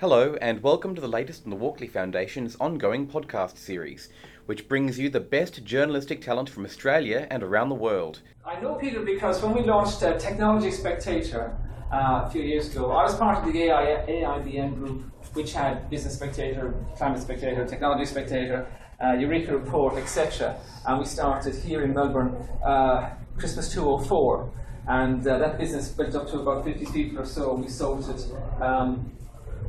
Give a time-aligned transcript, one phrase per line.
[0.00, 4.08] Hello, and welcome to the latest in the Walkley Foundation's ongoing podcast series,
[4.46, 8.22] which brings you the best journalistic talent from Australia and around the world.
[8.42, 11.54] I know Peter because when we launched uh, Technology Spectator
[11.92, 15.02] uh, a few years ago, I was part of the AI, AIBM group,
[15.34, 18.66] which had Business Spectator, Climate Spectator, Technology Spectator,
[19.04, 20.58] uh, Eureka Report, etc.
[20.86, 24.50] And we started here in Melbourne uh, Christmas 2004.
[24.88, 28.08] And uh, that business built up to about 50 people or so, and we sold
[28.08, 29.12] it um,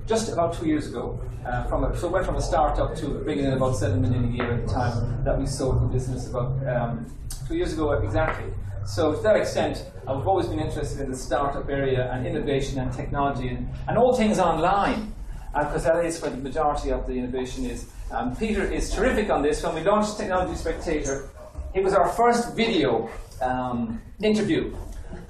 [0.08, 1.20] just about two years ago.
[1.46, 4.26] Uh, from a, so it went from a startup to bringing in about seven million
[4.26, 7.06] a year at the time that we sold the business about um,
[7.48, 8.46] two years ago exactly.
[8.86, 12.92] So to that extent, I've always been interested in the startup area and innovation and
[12.92, 15.14] technology and, and all things online,
[15.54, 17.90] because uh, that is where the majority of the innovation is.
[18.12, 19.64] Um, Peter is terrific on this.
[19.64, 21.30] When we launched Technology Spectator,
[21.74, 23.10] it was our first video
[23.42, 24.76] um, interview.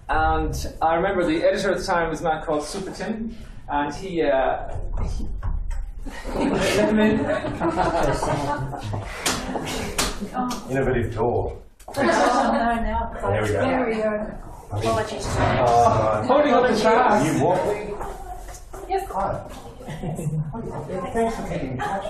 [0.10, 3.36] And I remember the editor at the time was a man called Super Tim,
[3.72, 4.76] and he, uh,
[6.36, 7.20] he let him in.
[10.70, 11.58] Innovative tour.
[11.94, 13.32] Oh, no, no.
[13.32, 13.54] There we go.
[13.54, 14.12] There we go.
[14.72, 15.26] Apologies.
[15.28, 17.26] Oh, Holding up the trash.
[17.26, 17.94] you Walkley?
[18.88, 19.10] Yes.
[19.12, 19.44] Hi.
[21.12, 22.06] Thanks for getting in touch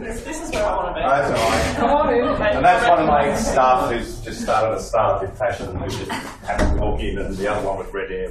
[0.00, 1.06] This is where I want to be.
[1.06, 1.76] That's all right.
[1.76, 2.56] Come on in.
[2.56, 5.88] And that's one of my staff who's just started a startup in fashion and who
[5.88, 8.30] just happened to walk in, and the other one with red hair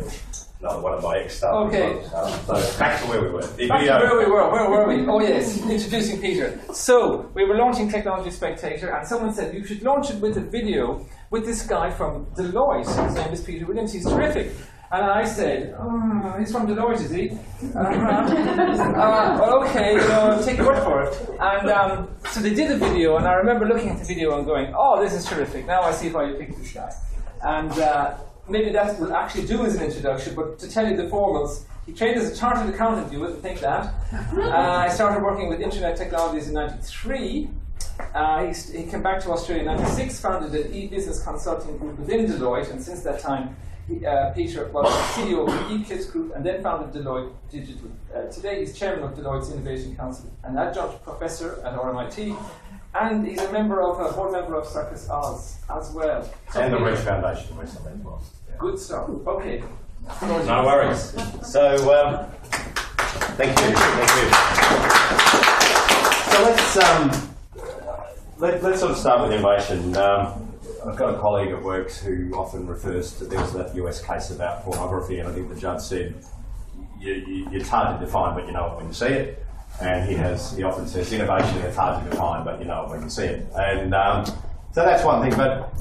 [0.64, 1.54] another one of my ex staff.
[1.54, 2.02] Okay.
[2.46, 3.46] So back to where we were.
[3.46, 4.50] The Back to where we were.
[4.50, 5.06] Where were we?
[5.08, 6.60] Oh yes, introducing Peter.
[6.74, 10.42] So we were launching Technology Spectator, and someone said you should launch it with a
[10.42, 12.88] video with this guy from Deloitte.
[13.08, 13.92] His name is Peter Williams.
[13.94, 14.52] He's terrific.
[14.92, 17.32] And I said, oh, he's from Deloitte, is he?
[17.76, 21.30] Uh, uh, well, okay, you know, take your word for it.
[21.40, 24.46] And um, so they did a video, and I remember looking at the video and
[24.46, 25.66] going, oh, this is terrific.
[25.66, 26.94] Now I see why you picked this guy.
[27.42, 31.04] And uh, maybe that will actually do as an introduction, but to tell you the
[31.04, 33.94] formals, he trained as a chartered accountant, you wouldn't think that.
[34.34, 37.50] Uh, I started working with Internet Technologies in 93.
[38.14, 42.26] Uh, he, he came back to Australia in 96, founded an e-business consulting group within
[42.26, 43.56] Deloitte, and since that time,
[43.88, 47.92] he, uh, Peter was CEO of the eClips Group and then founded Deloitte Digital.
[48.16, 52.38] Uh, today, he's chairman of Deloitte's Innovation Council, an adjunct professor at RMIT,
[52.96, 56.30] and he's a member of a board member of Circus Oz as well.
[56.52, 58.24] So And the Reach Foundation recently as well.
[58.50, 58.56] Yeah.
[58.60, 59.10] Good stuff.
[59.10, 59.64] Okay.
[60.22, 61.16] No worries.
[61.44, 62.26] So, um,
[63.38, 65.34] thank you, thank you.
[66.34, 67.36] So let's um,
[68.38, 69.96] let, let's sort of start with innovation.
[69.96, 70.52] Um,
[70.86, 74.32] I've got a colleague at Works who often refers to there was that US case
[74.32, 76.16] about pornography, and I think the judge said
[77.00, 79.43] you, you, it's hard to define, but you know it when you see it.
[79.82, 82.90] And he has he often says innovation is hard to define, but you know it
[82.90, 83.48] when you see it.
[83.56, 84.26] And um,
[84.72, 85.38] so that's one thing.
[85.38, 85.72] But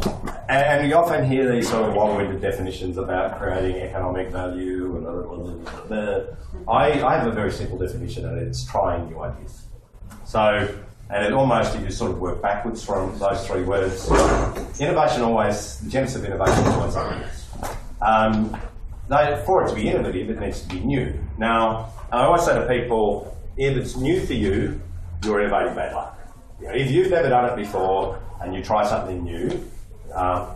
[0.48, 5.22] and you often hear these sort of long-winded definitions about creating economic value and blah,
[5.22, 6.74] blah, blah.
[6.74, 9.62] I, I have a very simple definition, and it's trying new ideas.
[10.24, 10.68] So,
[11.10, 14.10] and it almost, if you sort of work backwards from those three words.
[14.80, 17.46] Innovation always, the genesis of innovation is always ideas.
[18.00, 18.60] Um,
[19.08, 21.18] they, for it to be innovative, it needs to be new.
[21.38, 24.80] Now, I always say to people, if it's new for you,
[25.24, 26.18] you're innovating bad luck.
[26.60, 29.68] You know, if you've never done it before and you try something new,
[30.14, 30.48] um,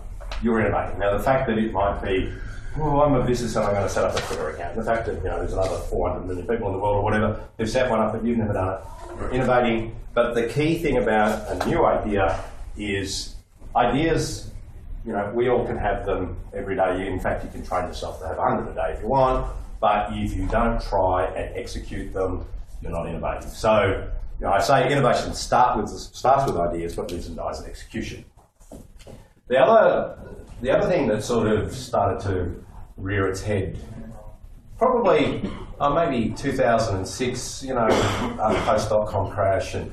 [0.43, 0.99] you're innovating.
[0.99, 2.33] Now, the fact that it might be,
[2.79, 4.77] oh, I'm a business and I'm going to set up a Twitter account.
[4.77, 7.41] The fact that you know there's another 400 million people in the world or whatever
[7.59, 8.81] who've set one up, but you've never done it.
[9.19, 9.97] You're innovating.
[10.15, 12.43] But the key thing about a new idea
[12.77, 13.35] is
[13.75, 14.51] ideas.
[15.05, 17.07] You know, we all can have them every day.
[17.07, 19.47] In fact, you can train yourself to have 100 a day if you want.
[19.81, 22.47] But if you don't try and execute them,
[22.83, 23.49] you're not innovating.
[23.49, 24.11] So,
[24.41, 27.67] you know, I say innovation start with, starts with ideas, but lives and dies in
[27.67, 28.25] execution.
[29.49, 30.19] The other,
[30.61, 32.65] the other thing that sort of started to
[32.97, 33.79] rear its head,
[34.79, 35.49] probably
[35.81, 37.89] uh, maybe 2006, you know,
[38.65, 39.93] post-dot-com crash, and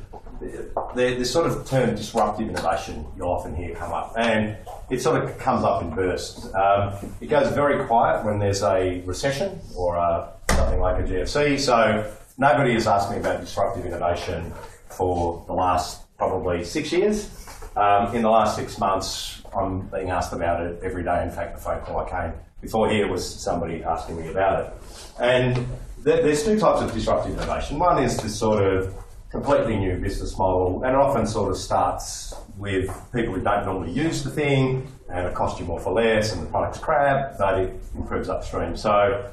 [0.95, 4.57] the, the sort of term disruptive innovation you'll often hear come up, and
[4.89, 6.53] it sort of comes up in bursts.
[6.53, 11.59] Um, it goes very quiet when there's a recession or uh something like a GFC.
[11.59, 14.51] So nobody has asked me about disruptive innovation
[14.89, 17.29] for the last probably six years.
[17.75, 21.23] Um, in the last six months, I'm being asked about it every day.
[21.23, 24.73] In fact, the phone call I came before here was somebody asking me about it.
[25.19, 25.67] And
[25.99, 27.79] there, there's two types of disruptive innovation.
[27.79, 28.95] One is this sort of
[29.29, 34.23] completely new business model, and often sort of starts with people who don't normally use
[34.23, 37.73] the thing, and it costs you more for less, and the product's crap, but it
[37.95, 38.77] improves upstream.
[38.77, 39.27] So,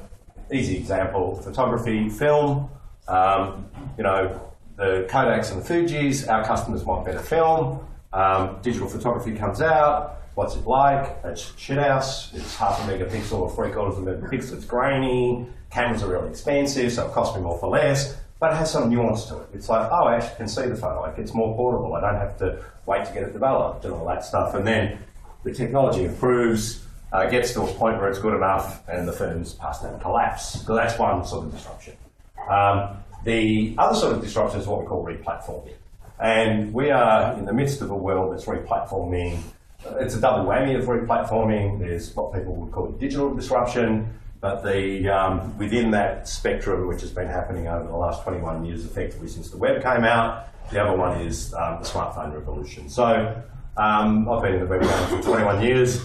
[0.51, 2.69] easy example: photography, film.
[3.11, 4.41] Um, you know,
[4.77, 7.85] the Kodaks and the Fujis, our customers want better film.
[8.13, 10.17] Um, digital photography comes out.
[10.35, 11.17] what's it like?
[11.25, 12.33] It's shit house.
[12.33, 14.53] It's half a megapixel or three quarters of a megapixel.
[14.53, 15.45] It's grainy.
[15.69, 18.17] Cameras are really expensive, so it costs me more for less.
[18.39, 19.49] But it has some nuance to it.
[19.53, 21.01] It's like, oh, I actually can see the photo.
[21.01, 21.93] Like it's more portable.
[21.93, 24.55] I don't have to wait to get it developed and all that stuff.
[24.55, 24.97] And then
[25.43, 29.53] the technology improves, uh, gets to a point where it's good enough, and the firms
[29.53, 30.63] past that collapse.
[30.65, 31.93] So that's one sort of disruption.
[32.51, 35.73] Um, the other sort of disruption is what we call replatforming.
[36.19, 39.39] And we are in the midst of a world that's replatforming.
[39.99, 41.79] It's a double whammy of replatforming.
[41.79, 44.07] There's what people would call digital disruption,
[44.39, 48.85] but the, um, within that spectrum, which has been happening over the last 21 years,
[48.85, 52.89] effectively since the web came out, the other one is um, the smartphone revolution.
[52.89, 53.41] So
[53.77, 56.01] um, I've been in the web game for 21 years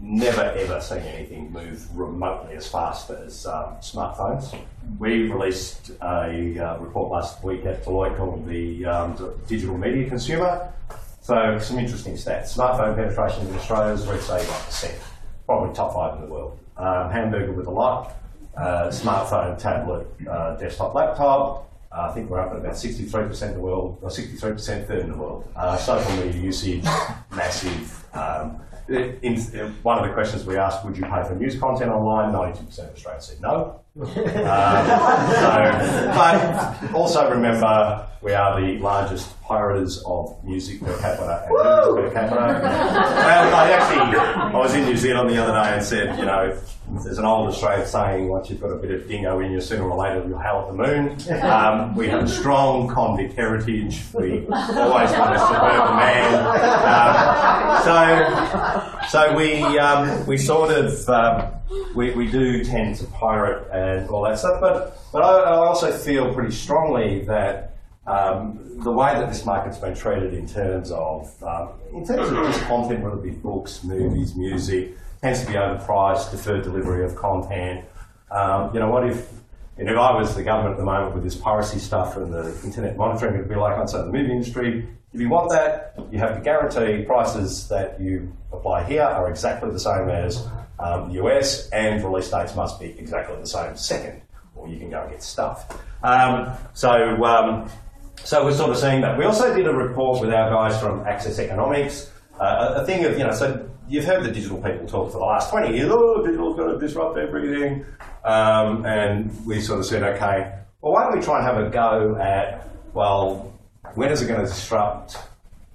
[0.00, 4.56] never ever seen anything move remotely as fast as um, smartphones.
[4.98, 10.72] We released a uh, report last week at Deloitte called the um, Digital Media Consumer.
[11.20, 12.56] So some interesting stats.
[12.56, 14.94] Smartphone penetration in Australia is reached 81%,
[15.44, 16.58] probably top five in the world.
[16.76, 18.14] Um, hamburger with a lot,
[18.56, 21.70] uh, smartphone, tablet, uh, desktop, laptop.
[21.90, 25.10] Uh, I think we're up at about 63% in the world, or 63% third in
[25.12, 25.50] the world.
[25.56, 26.84] Uh, social media usage,
[27.30, 27.97] massive.
[28.12, 31.90] Um, in, in, one of the questions we asked, would you pay for news content
[31.90, 32.32] online?
[32.32, 33.80] 92% of Australians said no.
[34.00, 34.22] um, so,
[36.14, 42.40] but also remember, we are the largest pirators of music per capita and per capita.
[42.40, 46.56] and I actually, I was in New Zealand the other day and said, you know,
[47.02, 49.88] there's an old Australian saying, once you've got a bit of dingo in you, sooner
[49.88, 51.42] or later you'll hail at the moon.
[51.42, 54.02] Um, we have a strong convict heritage.
[54.12, 56.34] We always want to suburban man.
[56.88, 61.52] Um, so, so we, um, we sort of, um,
[61.94, 65.90] we, we do tend to pirate and all that stuff, but, but I, I also
[65.90, 67.77] feel pretty strongly that
[68.08, 72.36] um, the way that this market's been treated in terms of um, in terms of
[72.46, 77.14] just content, whether it be books, movies, music, tends to be overpriced, deferred delivery of
[77.16, 77.84] content.
[78.30, 79.30] Um, you know, what if,
[79.76, 82.58] and if I was the government at the moment with this piracy stuff and the
[82.64, 86.18] internet monitoring, it'd be like I'd say the movie industry, if you want that, you
[86.18, 90.46] have to guarantee prices that you apply here are exactly the same as
[90.78, 94.22] um, the US, and release dates must be exactly the same second,
[94.54, 95.78] or you can go and get stuff.
[96.02, 96.90] Um, so,
[97.24, 97.70] um,
[98.24, 99.18] so we're sort of seeing that.
[99.18, 102.10] We also did a report with our guys from Access Economics,
[102.40, 105.24] uh, a, thing of, you know, so you've heard the digital people talk for the
[105.24, 107.84] last 20 years, oh, digital's going to disrupt everything.
[108.24, 111.70] Um, and we sort of said, okay, well, why don't we try and have a
[111.70, 113.52] go at, well,
[113.94, 115.16] when is it going to disrupt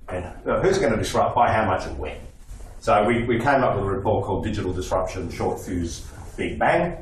[0.09, 2.17] and uh, who's going to disrupt, by how much and when?
[2.79, 6.05] So we, we came up with a report called Digital Disruption Short Fuse
[6.37, 6.97] Big Bang.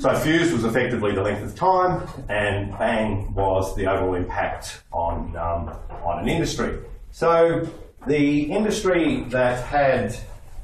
[0.00, 5.36] So fuse was effectively the length of time, and bang was the overall impact on,
[5.36, 6.78] um, on an industry.
[7.10, 7.68] So
[8.06, 10.16] the industry that had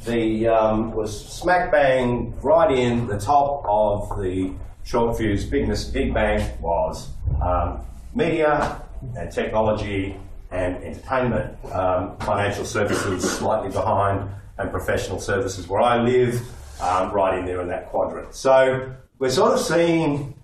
[0.07, 4.53] the um, was smack bang right in the top of the
[4.85, 7.11] short fuse bigness big bang was
[7.43, 7.83] um,
[8.15, 8.83] media
[9.19, 10.17] and technology
[10.51, 16.43] and entertainment, um, financial services slightly behind, and professional services where I live,
[16.81, 18.35] um, right in there in that quadrant.
[18.35, 20.35] So we're sort of seeing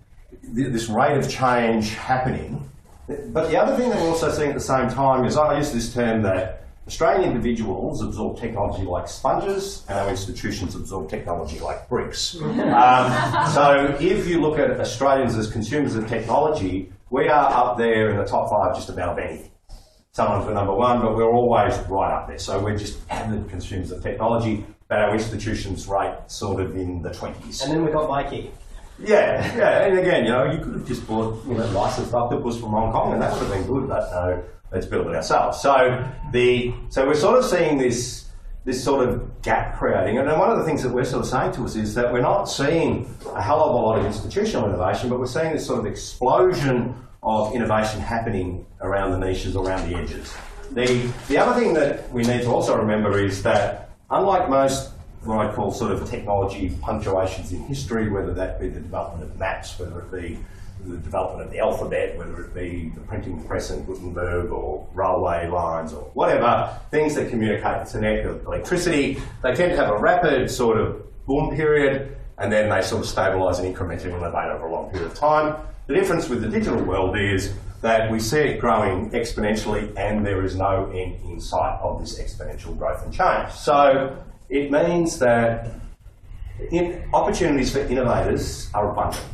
[0.55, 2.62] th- this rate of change happening.
[3.08, 5.73] But the other thing that we're also seeing at the same time is I use
[5.73, 11.88] this term that Australian individuals absorb technology like sponges, and our institutions absorb technology like
[11.88, 12.37] bricks.
[12.40, 18.11] um, so if you look at Australians as consumers of technology, we are up there
[18.11, 19.50] in the top five just about anything.
[20.12, 22.38] Sometimes we're number one, but we're always right up there.
[22.38, 27.11] So we're just avid consumers of technology, but our institutions rate sort of in the
[27.11, 27.62] 20s.
[27.62, 28.50] And then we've got Myki.
[28.99, 32.59] Yeah, yeah, and again, you know, you could have just bought, you know, licensed octopus
[32.59, 35.61] from Hong Kong, and that would have been good, but no, let's build it ourselves.
[35.61, 38.26] So the so we're sort of seeing this
[38.65, 41.53] this sort of gap creating, and one of the things that we're sort of saying
[41.53, 45.11] to us is that we're not seeing a hell of a lot of institutional innovation,
[45.11, 49.97] but we're seeing this sort of explosion of innovation happening around the niches, around the
[49.97, 50.35] edges.
[50.73, 54.91] The the other thing that we need to also remember is that unlike most
[55.26, 59.38] what I call sort of technology punctuations in history, whether that be the development of
[59.38, 60.38] maps, whether it be
[60.85, 65.49] the development of the alphabet, whether it be the printing press in Gutenberg or railway
[65.49, 69.99] lines or whatever, things that communicate the internet of electricity, they tend to have a
[69.99, 74.66] rapid sort of boom period and then they sort of stabilise and incrementally innovate over
[74.66, 75.56] a long period of time.
[75.87, 80.45] The difference with the digital world is that we see it growing exponentially and there
[80.45, 83.52] is no end in sight of this exponential growth and change.
[83.52, 84.16] So
[84.49, 85.71] it means that
[86.71, 89.25] in, opportunities for innovators are abundant.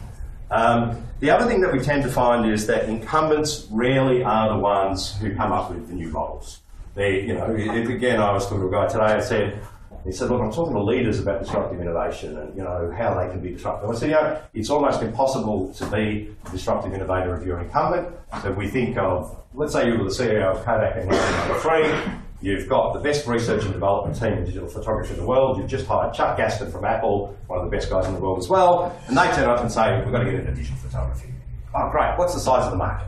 [0.50, 4.58] Um, the other thing that we tend to find is that incumbents rarely are the
[4.58, 6.60] ones who come up with the new models.
[6.94, 9.62] They, you know, again, I was talking to a guy today and said,
[10.04, 13.30] He said, look, I'm talking to leaders about disruptive innovation and, you know, how they
[13.30, 13.88] can be disruptive.
[13.88, 18.14] I said, know, it's almost impossible to be a disruptive innovator if you're an incumbent.
[18.42, 22.68] So we think of, let's say you were the CEO of Kodak in 1993, you've
[22.68, 25.86] got the best research and development team in digital photography in the world, you've just
[25.86, 28.98] hired Chuck Gaston from Apple, one of the best guys in the world as well,
[29.06, 31.32] and they turn up and say, we've got to get into digital photography.
[31.74, 32.18] Oh, great.
[32.18, 33.06] What's the size of the market?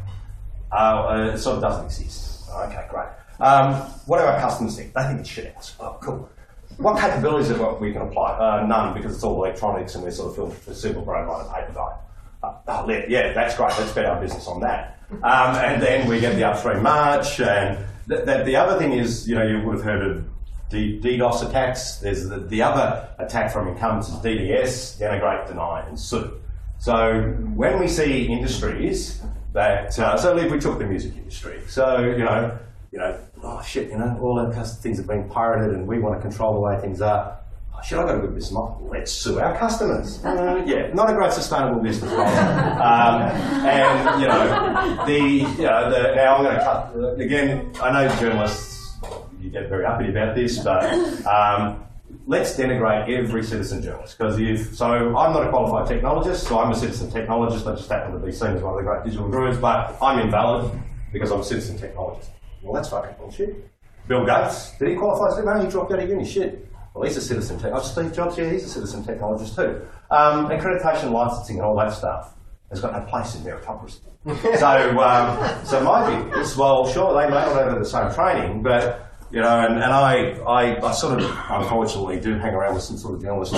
[0.72, 2.48] Uh, uh, it sort of doesn't exist.
[2.50, 3.08] Okay, great.
[3.40, 3.74] Um,
[4.06, 4.94] what do our customers think?
[4.94, 5.74] They think it's shit house.
[5.80, 6.30] Oh, cool.
[6.78, 8.32] What capabilities have we can apply?
[8.32, 11.46] Uh, none, because it's all electronics and we're sort of filmed for super brain on
[11.46, 11.98] a paper guide.
[12.42, 13.70] Uh, oh, yeah, yeah, that's great.
[13.78, 14.98] Let's bet our business on that.
[15.10, 17.40] Um, and then we get the upstream march.
[17.40, 20.24] And th- th- the other thing is, you know, you would have heard of
[20.70, 21.96] DDoS attacks.
[21.96, 26.40] There's the, the other attack from incumbents is DDS, denigrate, deny, and sue.
[26.78, 27.22] So
[27.54, 32.24] when we see industries that, uh, so if we took the music industry, so, you
[32.24, 32.58] know,
[32.90, 36.16] you know, oh shit, you know, all our things have been pirated and we want
[36.16, 37.38] to control the way things are.
[37.84, 38.88] Shit, I've got a good business model.
[38.90, 40.22] Let's sue our customers.
[40.34, 42.26] Uh, yeah, not a great sustainable business model.
[42.26, 43.22] Um,
[43.66, 48.16] and, you know, the, you know, the, now I'm going to cut, again, I know
[48.16, 48.96] journalists,
[49.40, 50.82] you get very uppity about this, but
[51.26, 51.84] um,
[52.26, 56.72] let's denigrate every citizen journalist because if so I'm not a qualified technologist, so I'm
[56.72, 57.70] a citizen technologist.
[57.70, 60.20] I just happen to be seen as one of the great digital gurus, but I'm
[60.20, 60.72] invalid
[61.12, 62.28] because I'm a citizen technologist.
[62.62, 63.70] Well, that's fucking bullshit.
[64.08, 65.42] Bill Gates, did he qualify?
[65.42, 66.24] No, he dropped out of uni.
[66.24, 66.68] Shit.
[66.94, 67.98] Well, he's a citizen technologist.
[67.98, 69.84] Oh, Steve Jobs, yeah, he's a citizen technologist too.
[70.10, 72.34] Um, accreditation, licensing, and all that stuff
[72.70, 74.00] has got no place in meritocracy.
[74.58, 78.62] so, um, so my view is, well, sure, they may not have the same training,
[78.62, 82.84] but you know, and, and I, I, I sort of, unfortunately, do hang around with
[82.84, 83.54] some sort of journalists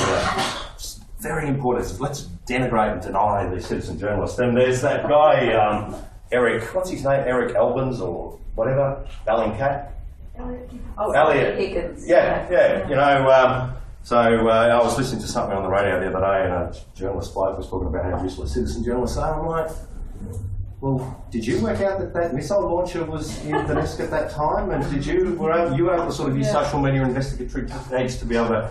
[0.75, 2.01] it's very important.
[2.01, 4.39] Let's denigrate and deny the citizen journalist.
[4.39, 5.95] And there's that guy, um,
[6.33, 7.25] Eric, what's his name?
[7.27, 9.93] Eric Albans or whatever, Bellingcat.
[10.99, 11.59] Oh, Eliot.
[11.59, 12.07] Higgins.
[12.07, 12.89] Yeah, yeah.
[12.89, 16.21] You know, um, so uh, I was listening to something on the radio the other
[16.27, 19.41] day, and a journalist bloke was talking about how useless citizen journalists are.
[19.41, 19.71] I'm like,
[20.81, 24.71] well, did you work out that that missile launcher was in Donetsk at that time?
[24.71, 26.63] And did you were able, you were able to sort of use Yeah.
[26.65, 28.71] social media investigatory techniques to be able to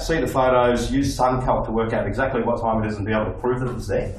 [0.00, 3.12] see the photos, use SunCalc to work out exactly what time it is, and be
[3.12, 4.14] able to prove that it was there?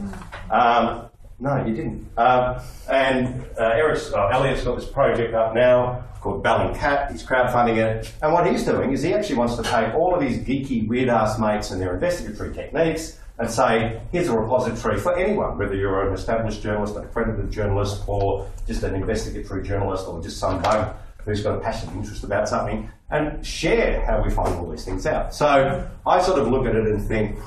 [0.51, 1.09] Um,
[1.39, 2.07] no, you didn't.
[2.17, 7.11] Um, and uh, Eric's, uh, Eliot's got this project up now called Bellingcat.
[7.11, 8.13] He's crowdfunding it.
[8.21, 11.09] And what he's doing is he actually wants to take all of his geeky, weird
[11.09, 16.07] ass mates and their investigatory techniques and say, here's a repository for anyone, whether you're
[16.07, 20.95] an established journalist, an accredited journalist, or just an investigatory journalist, or just some bug
[21.25, 25.05] who's got a passionate interest about something, and share how we find all these things
[25.05, 25.33] out.
[25.33, 27.39] So I sort of look at it and think,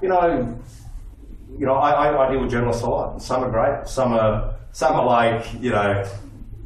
[0.00, 0.58] you know,
[1.58, 3.22] you know, I, I, I deal with journalists a lot.
[3.22, 3.88] Some are great.
[3.88, 6.06] Some are some are like, you know,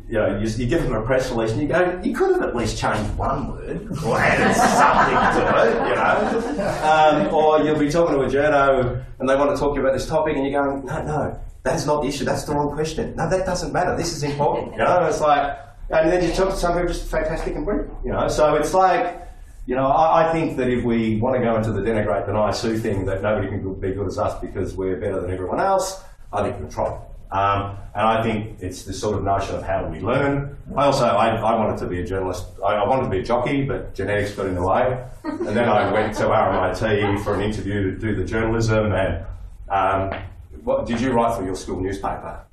[0.08, 2.42] you know, you, you give them a press release and you go, you could have
[2.42, 7.28] at least changed one word or added something to it, you know.
[7.28, 9.86] Um, or you'll be talking to a journo and they want to talk to you
[9.86, 12.24] about this topic and you're going, no, no, that's not the issue.
[12.24, 13.14] That's the wrong question.
[13.14, 13.96] No, that doesn't matter.
[13.96, 14.72] This is important.
[14.72, 15.56] You know, it's like,
[15.90, 17.92] and then you talk to some people just fantastic and brilliant.
[18.04, 19.29] You know, so it's like.
[19.66, 22.50] You know, I, I think that if we want to go into the denigrate, deny,
[22.50, 26.02] sue thing, that nobody can be good as us because we're better than everyone else,
[26.32, 26.98] I think we're trying.
[27.30, 30.56] Um, and I think it's this sort of notion of how do we learn.
[30.76, 32.46] I also, I, I wanted to be a journalist.
[32.64, 35.04] I, I wanted to be a jockey, but genetics got in the way.
[35.22, 38.92] And then I went to RMIT for an interview to do the journalism.
[38.92, 39.24] And
[39.68, 40.20] um,
[40.64, 42.44] what did you write for your school newspaper?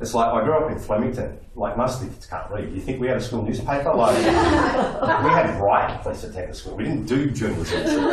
[0.00, 1.38] It's like I grew up in Flemington.
[1.54, 2.72] Like most kids can't read.
[2.72, 3.92] You think we had a school newspaper?
[3.92, 6.76] Like we had Bright Police Detective School.
[6.76, 8.06] We didn't do journalism.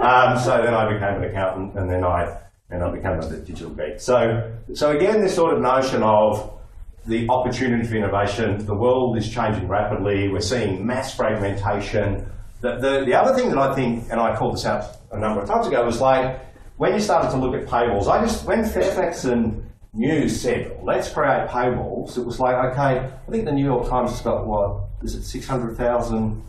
[0.00, 3.70] Um, so then I became an accountant, and then I and I became a digital
[3.70, 4.00] geek.
[4.00, 6.58] So so again, this sort of notion of
[7.06, 8.64] the opportunity for innovation.
[8.64, 10.28] The world is changing rapidly.
[10.28, 12.30] We're seeing mass fragmentation.
[12.60, 15.42] The, the, the other thing that I think, and I called this out a number
[15.42, 16.40] of times ago, was like
[16.76, 18.06] when you started to look at paywalls.
[18.06, 23.30] I just when Fairfax and News said, let's create paywalls, it was like, okay, I
[23.30, 26.42] think the New York Times has got what, is it 600,000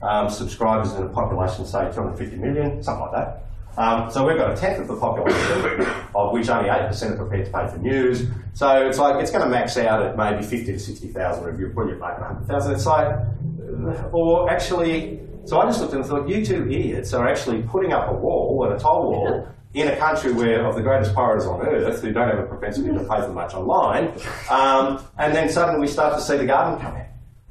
[0.00, 3.42] um, subscribers in a population, say 250 million, something like that.
[3.76, 7.44] Um, so we've got a tenth of the population, of which only 8% are prepared
[7.44, 8.28] to pay for news.
[8.54, 11.66] So it's like, it's going to max out at maybe 50 to 60,000 if you
[11.68, 12.72] put your make 100,000.
[12.72, 13.14] It's like,
[14.10, 18.08] or actually, so I just looked and thought, you two idiots are actually putting up
[18.08, 21.60] a wall and a toll wall in a country where of the greatest pirates on
[21.60, 24.08] earth who don't have a propensity to pay for much online,
[24.48, 27.06] um, and then suddenly we start to see the Guardian come out.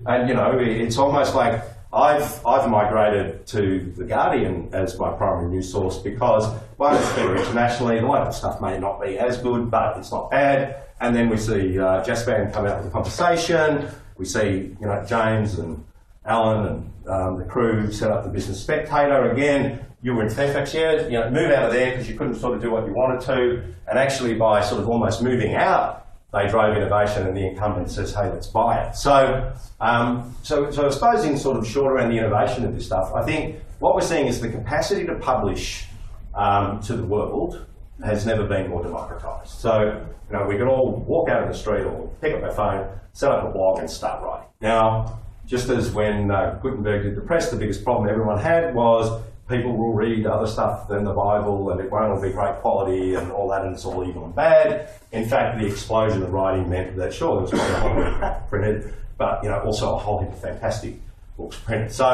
[0.08, 1.62] And you know, it's almost like
[1.94, 7.38] I've I've migrated to the Guardian as my primary news source because one, it's better
[7.38, 8.00] internationally.
[8.00, 10.84] The local stuff may not be as good, but it's not bad.
[11.00, 13.88] And then we see uh, Jaspan come out with a conversation.
[14.18, 15.86] We see you know James and
[16.26, 19.32] Alan and um, the crew set up the Business Spectator.
[19.32, 22.36] Again, you were in Fairfax, yeah, you know, move out of there because you couldn't
[22.36, 23.64] sort of do what you wanted to.
[23.88, 28.14] And actually, by sort of almost moving out, they drove innovation, and the incumbent says,
[28.14, 32.12] "Hey, let's buy it." So, um, so, so I suppose in sort of short around
[32.12, 35.88] the innovation of this stuff, I think what we're seeing is the capacity to publish
[36.36, 37.66] um, to the world
[38.04, 39.48] has never been more democratised.
[39.48, 42.52] So, you know, we can all walk out in the street or pick up our
[42.52, 44.50] phone, set up a blog, and start writing.
[44.62, 49.24] Now, just as when uh, Gutenberg did the press, the biggest problem everyone had was
[49.48, 53.14] people will read other stuff than the Bible and it won't all be great quality
[53.14, 54.90] and all that and it's all evil and bad.
[55.12, 58.14] In fact, the explosion of writing meant that sure, there was a whole heap of
[58.18, 60.96] crap printed, but you know, also a whole heap of fantastic
[61.38, 61.92] books printed.
[61.92, 62.06] So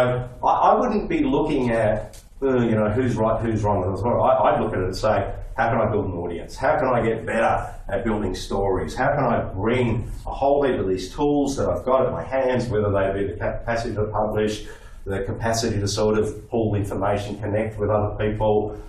[0.43, 3.83] I, I wouldn't be looking at uh, you know who's right, who's wrong.
[3.83, 6.55] I, I'd look at it and say, how can I build an audience?
[6.55, 8.95] How can I get better at building stories?
[8.95, 12.23] How can I bring a whole heap of these tools that I've got at my
[12.23, 14.65] hands, whether they be the capacity to publish,
[15.05, 18.79] the capacity to sort of pull information, connect with other people,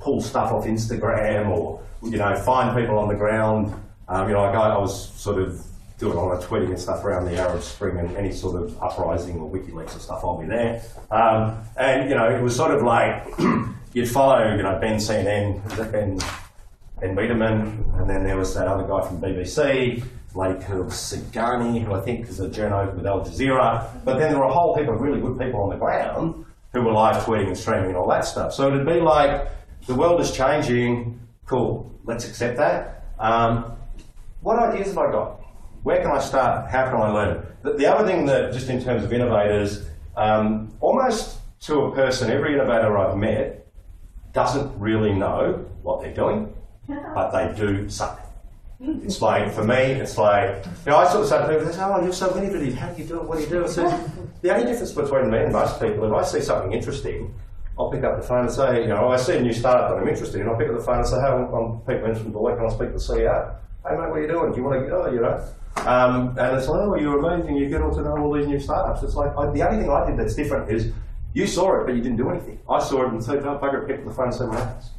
[0.00, 3.74] pull stuff off Instagram, or you know find people on the ground.
[4.08, 5.64] Um, you know, I, I was sort of
[5.98, 8.82] doing a lot of tweeting and stuff around the Arab Spring and any sort of
[8.82, 10.20] uprising or WikiLeaks and stuff.
[10.24, 13.26] I'll be there, um, and you know, it was sort of like.
[13.94, 16.18] you'd follow, you know, Ben CNN, Ben,
[17.00, 20.02] Ben Wedeman, and then there was that other guy from BBC,
[20.34, 24.04] lady called Sigani, who I think is a journo with Al Jazeera.
[24.04, 26.82] But then there were a whole heap of really good people on the ground who
[26.82, 28.54] were live tweeting and streaming and all that stuff.
[28.54, 29.48] So it'd be like,
[29.86, 33.04] the world is changing, cool, let's accept that.
[33.18, 33.76] Um,
[34.40, 35.40] what ideas have I got?
[35.82, 36.70] Where can I start?
[36.70, 37.46] How can I learn?
[37.62, 39.86] The, the other thing that, just in terms of innovators,
[40.16, 43.66] um, almost to a person, every innovator I've met
[44.32, 46.54] doesn't really know what they're doing,
[47.14, 48.21] but they do something.
[48.84, 51.72] It's like, for me, it's like, you know, I sort of say to people, they
[51.72, 53.64] say, oh, you're so innovative, how do you do it, what do you do?
[53.64, 54.10] I said,
[54.40, 57.32] the only difference between me and most people, if I see something interesting,
[57.78, 60.02] I'll pick up the phone and say, you know, I see a new startup that
[60.02, 62.32] I'm interested in, I'll pick up the phone and say, hey, I'm Pete Lynch from
[62.32, 63.54] Deloitte, can I speak to the CEO?
[63.86, 64.50] Hey mate, what are you doing?
[64.50, 65.44] Do you want to go, you know?
[65.86, 68.58] Um, and it's like, oh, you're amazing, you get all to know all these new
[68.58, 69.04] startups.
[69.04, 70.92] It's like, I, the only thing I did that's different is
[71.34, 72.58] you saw it, but you didn't do anything.
[72.68, 74.90] I saw it and said, oh, bugger, pick up the phone and see what happens.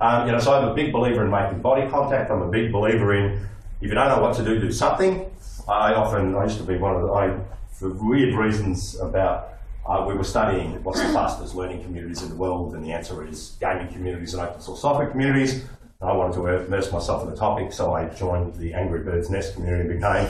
[0.00, 2.30] Um, you know, so I'm a big believer in making body contact.
[2.30, 3.48] I'm a big believer in
[3.80, 5.30] if you don't know what to do, do something.
[5.68, 7.38] I often, I used to be one of the, I,
[7.72, 9.50] for weird reasons about,
[9.86, 13.26] uh, we were studying what's the fastest learning communities in the world, and the answer
[13.26, 15.64] is gaming communities and open source software communities.
[16.00, 19.54] I wanted to immerse myself in the topic, so I joined the Angry Birds Nest
[19.54, 20.26] community and became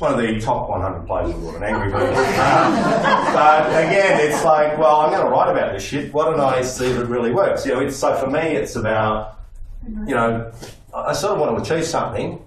[0.00, 2.18] one of the top 100 players in the world, an Angry Birds.
[2.18, 6.12] um, but again, it's like, well, I'm going to write about this shit.
[6.12, 7.64] Why don't I see if it really works?
[7.64, 9.38] You know, it's, so for me, it's about,
[9.86, 10.50] you know,
[10.92, 12.44] I sort of want to achieve something.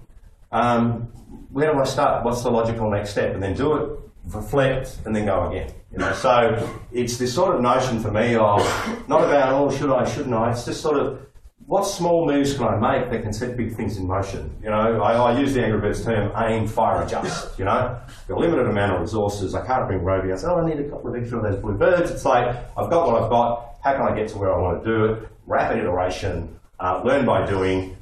[0.52, 1.04] Um,
[1.52, 2.26] where do I start?
[2.26, 3.32] What's the logical next step?
[3.32, 5.72] And then do it, reflect, and then go again.
[5.90, 8.60] You know, so it's this sort of notion for me of
[9.08, 10.50] not about oh should I, shouldn't I?
[10.50, 11.26] It's just sort of
[11.66, 14.54] what small moves can I make that can set big things in motion?
[14.62, 17.58] You know, I, I use the Angry Birds term aim, fire, adjust.
[17.58, 17.98] You know,
[18.28, 19.54] got a limited amount of resources.
[19.54, 20.32] I can't bring Rovio.
[20.32, 22.12] I say, oh, I need a couple of extra of those blue birds.
[22.12, 23.78] It's like, I've got what I've got.
[23.82, 25.28] How can I get to where I want to do it?
[25.46, 27.96] Rapid iteration, uh, learn by doing,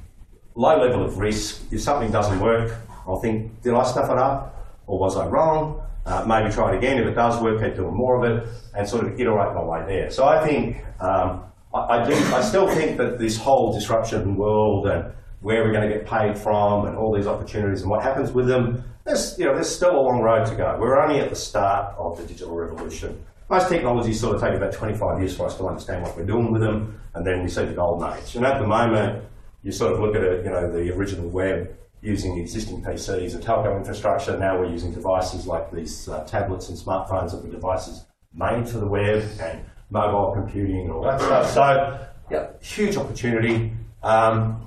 [0.53, 1.61] low level of risk.
[1.71, 2.71] If something doesn't work,
[3.07, 4.63] I'll think, did I stuff it up?
[4.85, 5.81] Or was I wrong?
[6.05, 6.99] Uh, maybe try it again.
[6.99, 9.83] If it does work, keep doing more of it and sort of iterate my way
[9.87, 10.11] there.
[10.11, 11.43] So I think, um,
[11.75, 15.87] I, I, do, I still think that this whole disruption world and where we're going
[15.89, 19.45] to get paid from and all these opportunities and what happens with them, there's, you
[19.45, 20.77] know, there's still a long road to go.
[20.79, 23.21] We're only at the start of the digital revolution.
[23.49, 26.51] Most technologies sort of take about 25 years for us to understand what we're doing
[26.51, 28.35] with them, and then we see the golden age.
[28.35, 29.23] And at the moment,
[29.61, 33.43] you sort of look at it, you know, the original web using existing PCs and
[33.43, 34.37] telco infrastructure.
[34.37, 38.79] Now we're using devices like these uh, tablets and smartphones that were devices made for
[38.79, 41.51] the web and mobile computing and all that stuff.
[41.51, 43.71] So, yeah, huge opportunity.
[44.03, 44.61] Um,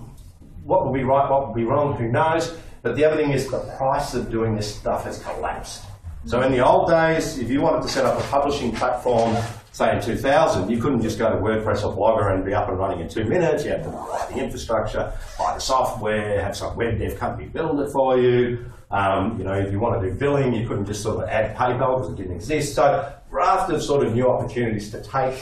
[0.64, 2.57] what will be right, what will be wrong, who knows?
[2.83, 5.85] But the other thing is the price of doing this stuff has collapsed.
[6.24, 9.37] So in the old days, if you wanted to set up a publishing platform,
[9.78, 12.76] say in 2000, you couldn't just go to WordPress or Blogger and be up and
[12.76, 13.64] running in two minutes.
[13.64, 17.78] You had to buy the infrastructure, buy the software, have some web dev company build
[17.78, 18.66] it for you.
[18.90, 21.56] Um, you know, if you want to do billing, you couldn't just sort of add
[21.56, 22.74] PayPal because it didn't exist.
[22.74, 25.38] So raft of sort of new opportunities to take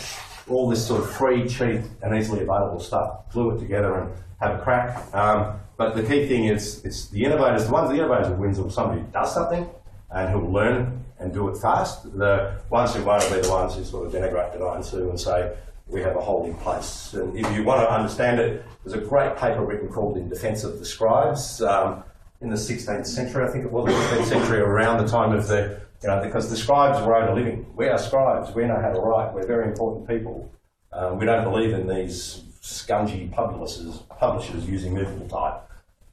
[0.49, 4.61] all this sort of free, cheap, and easily available stuff, glue it together and have
[4.61, 5.15] a crack.
[5.15, 8.59] Um, but the key thing is, it's the innovators, the ones, the innovators who wins
[8.59, 9.67] are somebody who does something
[10.11, 12.05] and who will learn and do it fast.
[12.19, 15.55] The ones who won't be the ones who sort of denigrate Design Sue and say,
[15.89, 17.15] we have a holding place.
[17.15, 20.65] And if you want to understand it, there's a great paper written called In Defense
[20.65, 21.63] of the Scribes.
[21.63, 22.03] Um,
[22.41, 25.49] in the 16th century, I think it was, the 16th century, around the time of
[25.49, 27.67] the, you know, because the scribes were owed a living.
[27.75, 30.53] We are scribes, we know how to write, we're very important people.
[30.93, 35.63] Um, we don't believe in these scungy publishers, publishers using movable type.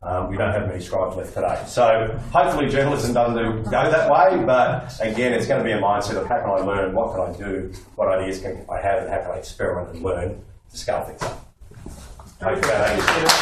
[0.03, 1.63] Um, we don't have many scribes left today.
[1.65, 5.79] So hopefully journalism doesn't do, go that way, but again, it's going to be a
[5.79, 9.03] mindset of how can I learn, what can I do, what ideas can I have,
[9.03, 11.39] and how can I experiment and learn to scale things up.
[12.39, 13.33] That answers-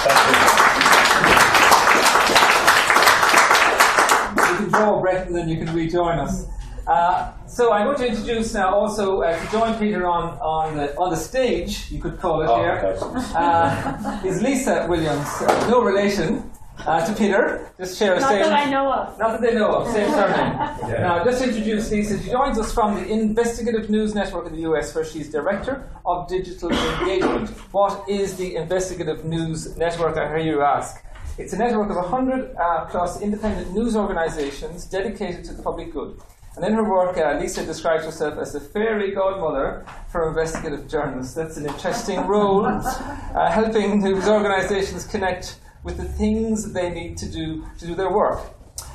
[4.35, 6.45] You can draw breath and then you can rejoin us.
[6.87, 10.97] Uh, so I'm going to introduce now also uh, to join Peter on, on, the,
[10.97, 12.97] on the stage, you could call it Oh, here,
[13.35, 15.27] uh, is Lisa Williams.
[15.41, 18.39] Uh, no relation uh, to Peter, just share a Not same.
[18.43, 19.19] that I know of.
[19.19, 20.53] Not that they know of, same surname.
[20.89, 21.01] Yeah.
[21.01, 24.95] Now, just introduce Lisa, she joins us from the Investigative News Network in the US,
[24.95, 27.49] where she's Director of Digital Engagement.
[27.71, 31.03] What is the Investigative News Network, I hear you ask?
[31.37, 36.19] It's a network of 100 uh, plus independent news organizations dedicated to the public good.
[36.55, 41.33] And in her work, uh, Lisa describes herself as the fairy godmother for investigative journalists.
[41.33, 47.29] That's an interesting role, uh, helping news organizations connect with the things they need to
[47.29, 48.41] do to do their work.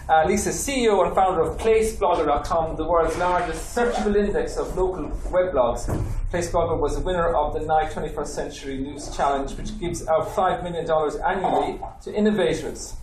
[0.09, 5.87] Uh, Lisa, CEO and founder of PlaceBlogger.com, the world's largest searchable index of local weblogs.
[6.31, 10.63] PlaceBlogger was a winner of the Knight 21st Century News Challenge, which gives out $5
[10.63, 10.89] million
[11.25, 12.95] annually to innovators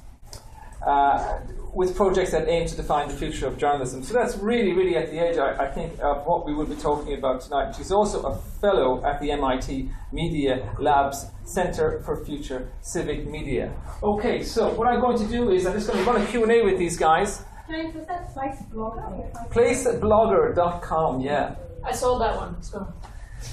[0.85, 1.39] uh,
[1.73, 4.03] with projects that aim to define the future of journalism.
[4.03, 6.75] So that's really, really at the edge, I, I think, of what we will be
[6.75, 7.73] talking about tonight.
[7.75, 13.73] She's also a fellow at the MIT Media Labs Center for Future Civic Media.
[14.03, 16.63] Okay, so what I'm going to do is I'm just going to run a Q&A
[16.63, 17.43] with these guys.
[17.65, 19.31] Can I that slice blogger?
[19.49, 21.55] Placeblogger.com, yeah.
[21.83, 22.53] I sold that one.
[22.53, 22.87] Let's go.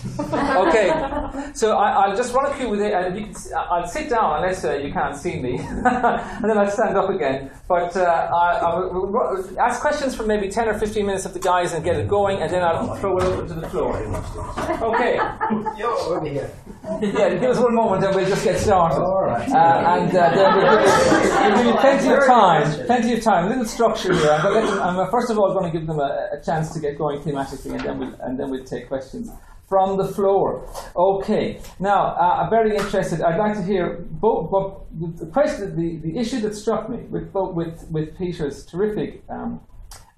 [0.60, 0.88] Okay,
[1.54, 4.64] so I, I'll just run a queue with it, and can, I'll sit down unless
[4.64, 7.50] uh, you can't see me, and then I'll stand up again.
[7.68, 11.34] But uh, I, will will ru- ask questions for maybe 10 or 15 minutes of
[11.34, 13.96] the guys and get it going, and then I'll throw it over to the floor.
[14.82, 15.18] Okay.
[17.00, 19.00] Yeah, give us one moment and we'll just get started.
[19.00, 19.48] All right.
[19.48, 23.64] Uh, and uh, then we'll give, you, plenty of time, plenty of time, a little
[23.64, 24.30] structure here.
[24.30, 26.72] I'm, gonna them, I'm uh, first of all going to give them a, a chance
[26.74, 29.30] to get going thematically, and then we'll, and then we'll take questions
[29.70, 30.68] from the floor.
[30.94, 31.60] Okay.
[31.78, 33.22] Now, uh, I'm very interested.
[33.22, 34.50] I'd like to hear both.
[35.18, 39.22] the question, the, the issue that struck me with with with Peter's terrific.
[39.30, 39.60] Um,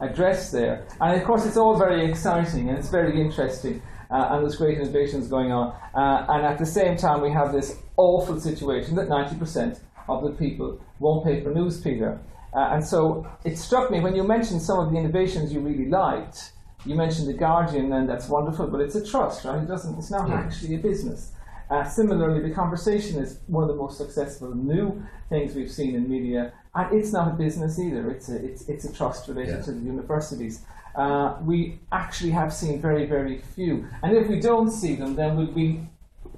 [0.02, 0.86] address there.
[1.00, 4.78] And of course, it's all very exciting and it's very interesting, uh, and there's great
[4.78, 5.74] innovations going on.
[5.94, 10.30] Uh, and at the same time, we have this awful situation that 90% of the
[10.30, 12.18] people won't pay for news, Peter.
[12.52, 15.88] Uh, and so it struck me when you mentioned some of the innovations you really
[15.88, 16.52] liked.
[16.84, 19.62] You mentioned the Guardian, and that's wonderful, but it's a trust, right?
[19.62, 19.98] It doesn't.
[19.98, 21.32] It's not actually a business.
[21.70, 26.10] Uh, similarly, the conversation is one of the most successful new things we've seen in
[26.10, 28.10] media, and it's not a business either.
[28.10, 29.62] It's a it's, it's a trust related Yeah.
[29.62, 30.64] to the universities.
[30.94, 35.36] Uh, we actually have seen very very few, and if we don't see them, then
[35.36, 35.80] we'll be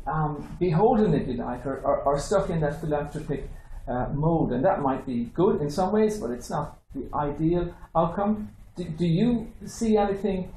[0.07, 3.48] um, beholden, if you like, or, or, or stuck in that philanthropic
[3.88, 7.74] uh, mode, and that might be good in some ways, but it's not the ideal
[7.96, 8.50] outcome.
[8.76, 10.52] Do, do you see anything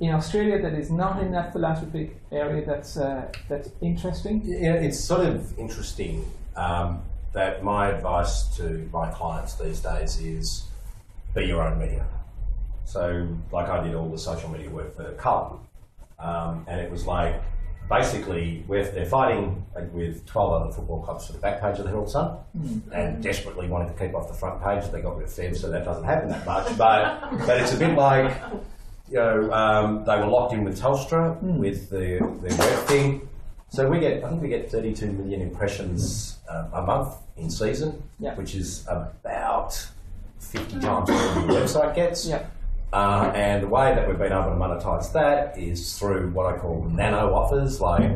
[0.00, 4.42] in Australia that is not in that philanthropic area that's uh, that's interesting?
[4.44, 6.24] Yeah, it's sort of interesting
[6.56, 10.64] um, that my advice to my clients these days is
[11.34, 12.06] be your own media.
[12.84, 15.60] So, like I did all the social media work for Carlton,
[16.18, 17.40] um, and it was like
[17.88, 21.90] basically we're, they're fighting with 12 other football clubs for the back page of the
[21.90, 22.36] Herald Sun
[22.92, 24.90] and desperately wanting to keep off the front page.
[24.90, 26.76] They got rid of Fev, so that doesn't happen that much.
[26.78, 28.34] But, but it's a bit like
[29.10, 33.28] you know, um, they were locked in with Telstra with the their web thing.
[33.68, 38.02] So we get, I think we get 32 million impressions uh, a month in season,
[38.18, 38.34] Yeah.
[38.34, 39.72] which is about
[40.40, 42.26] 50 times than the website gets.
[42.26, 42.44] Yeah.
[42.92, 46.58] Uh, and the way that we've been able to monetize that is through what I
[46.58, 48.10] call nano offers, like,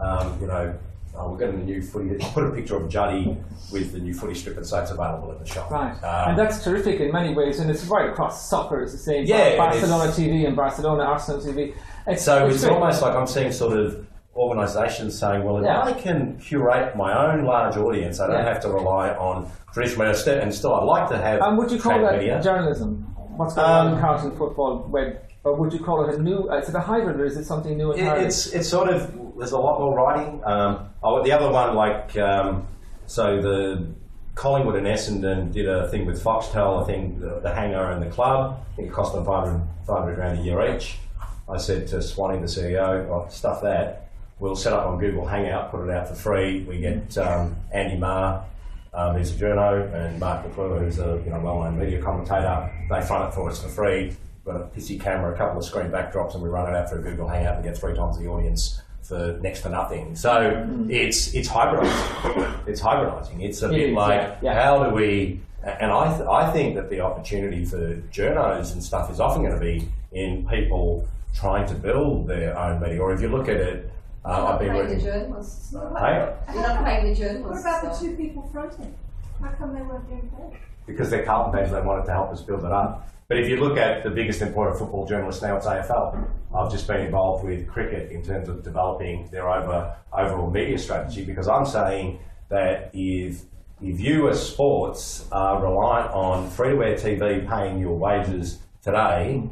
[0.00, 0.74] um, you know,
[1.14, 2.16] oh, we've got a new footy.
[2.32, 3.36] Put a picture of Juddy
[3.70, 5.70] with the new footy strip and say it's available in the shop.
[5.70, 8.82] Right, Um, and that's terrific in many ways, and it's right across soccer.
[8.82, 9.26] It's the same.
[9.26, 10.10] Yeah, Barcelona.
[10.10, 11.74] TV and Barcelona Arsenal TV.
[12.06, 12.72] It's, So it's, great.
[12.72, 15.82] almost like I'm seeing sort of organisations saying, well, if Yeah.
[15.82, 18.44] I can curate my own large audience, I don't Yeah.
[18.54, 20.40] have to rely on traditional media.
[20.40, 22.40] And still, I'd like to have And would you call that media.
[22.42, 23.07] journalism?
[23.38, 24.84] What's going on in Um, Carlton football?
[24.90, 26.50] Web, or would you call it a new?
[26.50, 29.52] Is it a hybrid, or is it something new It- it's it's sort of there's
[29.52, 30.40] a lot more writing.
[30.44, 32.66] Um, oh, the other one like um,
[33.06, 33.86] so the
[34.34, 36.82] Collingwood and Essendon did a thing with Foxtel.
[36.82, 38.58] I think the, the hangar and the club.
[38.72, 40.98] I think it cost them 500, 500 grand a year each.
[41.48, 44.08] I said to Swanee, the CEO, well, stuff that.
[44.40, 46.62] We'll set up on Google Hangout, put it out for free.
[46.64, 48.42] We get um, Andy Maher
[48.94, 52.70] um, who's a journo, and Mark Maclure, who's a you know, well-known media commentator.
[52.88, 54.16] They fund it for us for free.
[54.44, 56.88] We've got a pissy camera, a couple of screen backdrops, and we run it out
[56.88, 60.16] through a Google Hangout and get three times the audience for next to nothing.
[60.16, 62.66] So it's it's hybridizing.
[62.66, 63.42] It's hybridizing.
[63.42, 64.62] It's a It bit is, like yeah, yeah.
[64.64, 65.40] how do we?
[65.62, 69.54] And I th- I think that the opportunity for journos and stuff is often going
[69.54, 73.00] to be in people trying to build their own media.
[73.02, 73.90] Or if you look at it,
[74.24, 75.72] uh, You're I've not been paying the journalists.
[75.72, 76.34] Hey?
[76.54, 77.64] You're not paying the What journalists.
[77.66, 78.94] about the two people fronting?
[79.42, 80.58] How come they weren't getting paid?
[80.88, 83.08] Because they're Carlton fans, they wanted to help us build it up.
[83.28, 86.26] But if you look at the biggest employer of football journalists now, it's AFL.
[86.54, 91.24] I've just been involved with cricket in terms of developing their over, overall media strategy
[91.24, 93.42] because I'm saying that if
[93.80, 99.48] if you as sports are reliant on free-to-air TV paying your wages today,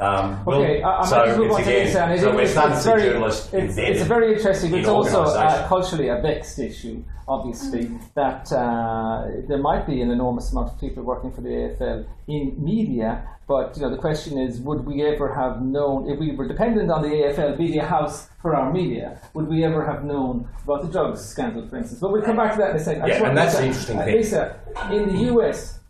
[0.00, 2.20] um, well, Okay, I, I so might just move it's on to this, and it-
[2.20, 5.22] so we're it's, it's very, journalists it's, embedded it's very interesting, but in it's also
[5.24, 10.80] uh, culturally a vexed issue, obviously, that uh, there might be an enormous amount of
[10.80, 15.02] people working for the AFL in media, but you know the question is, would we
[15.02, 19.20] ever have known if we were dependent on the AFL media house for our media?
[19.34, 22.00] Would we ever have known about the drugs scandal, for instance?
[22.00, 23.06] But we'll come back to that in a second.
[23.08, 24.16] Yeah, and that's the say, interesting uh, thing.
[24.16, 24.60] Lisa,
[24.92, 25.80] in the US,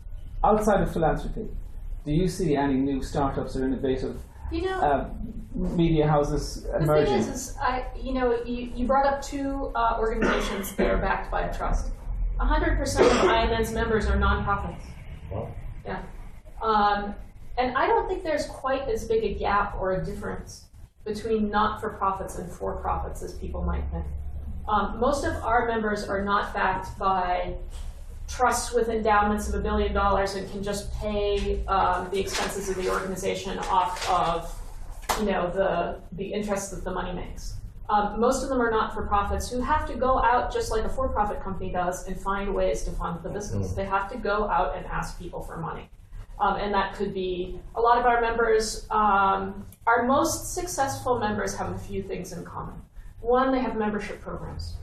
[0.43, 1.47] outside of philanthropy,
[2.05, 4.17] do you see any new startups or innovative
[4.51, 5.09] You know, uh,
[5.53, 6.85] media houses emerging?
[7.17, 10.89] the thing is, is I, you know, you, you brought up two uh, organizations that
[10.89, 11.91] are backed by a trust.
[12.39, 14.81] 100% of INN's members are nonprofits.
[15.31, 15.53] Well.
[15.85, 16.01] Yeah.
[16.61, 17.13] Um,
[17.57, 20.65] and I don't think there's quite as big a gap or a difference
[21.05, 24.05] between not-for-profits and for-profits as people might think.
[24.67, 27.55] Um, most of our members are not backed by
[28.31, 32.75] trusts with endowments of a billion dollars and can just pay um, the expenses of
[32.77, 37.55] the organization off of, you know, the the interest that the money makes.
[37.89, 41.43] Um, most of them are not-for-profits who have to go out just like a for-profit
[41.43, 43.73] company does and find ways to fund the business.
[43.73, 45.89] They have to go out and ask people for money.
[46.39, 51.53] Um, and that could be a lot of our members, um, our most successful members
[51.57, 52.75] have a few things in common.
[53.19, 54.75] One, they have membership programs.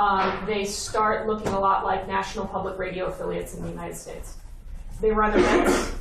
[0.00, 4.38] Um, they start looking a lot like national public radio affiliates in the United States.
[4.98, 5.92] They run events,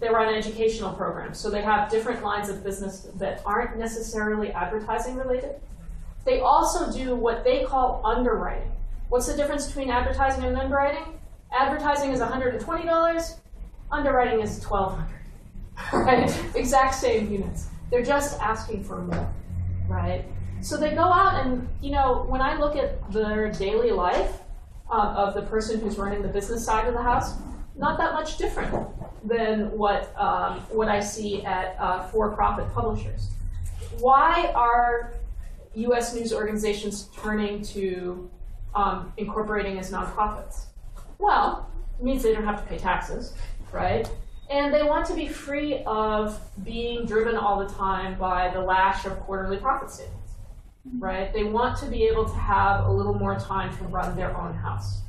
[0.00, 5.16] they run educational programs, so they have different lines of business that aren't necessarily advertising
[5.16, 5.54] related.
[6.26, 8.70] They also do what they call underwriting.
[9.08, 11.18] What's the difference between advertising and underwriting?
[11.58, 13.34] Advertising is $120,
[13.90, 16.54] underwriting is 1,200, right?
[16.54, 17.68] Exact same units.
[17.90, 19.32] They're just asking for more,
[19.88, 20.22] right?
[20.60, 24.40] So they go out and, you know, when I look at their daily life
[24.90, 27.34] um, of the person who's running the business side of the house,
[27.76, 28.74] not that much different
[29.26, 33.30] than what, um, what I see at uh, for-profit publishers.
[33.98, 35.14] Why are
[35.74, 36.14] U.S.
[36.14, 38.30] news organizations turning to
[38.74, 40.66] um, incorporating as nonprofits?
[41.18, 43.34] Well, it means they don't have to pay taxes,
[43.72, 44.08] right?
[44.50, 49.04] And they want to be free of being driven all the time by the lash
[49.04, 50.15] of quarterly profit statements,
[50.98, 51.32] right?
[51.32, 54.54] They want to be able to have a little more time to run their own
[54.54, 55.00] house.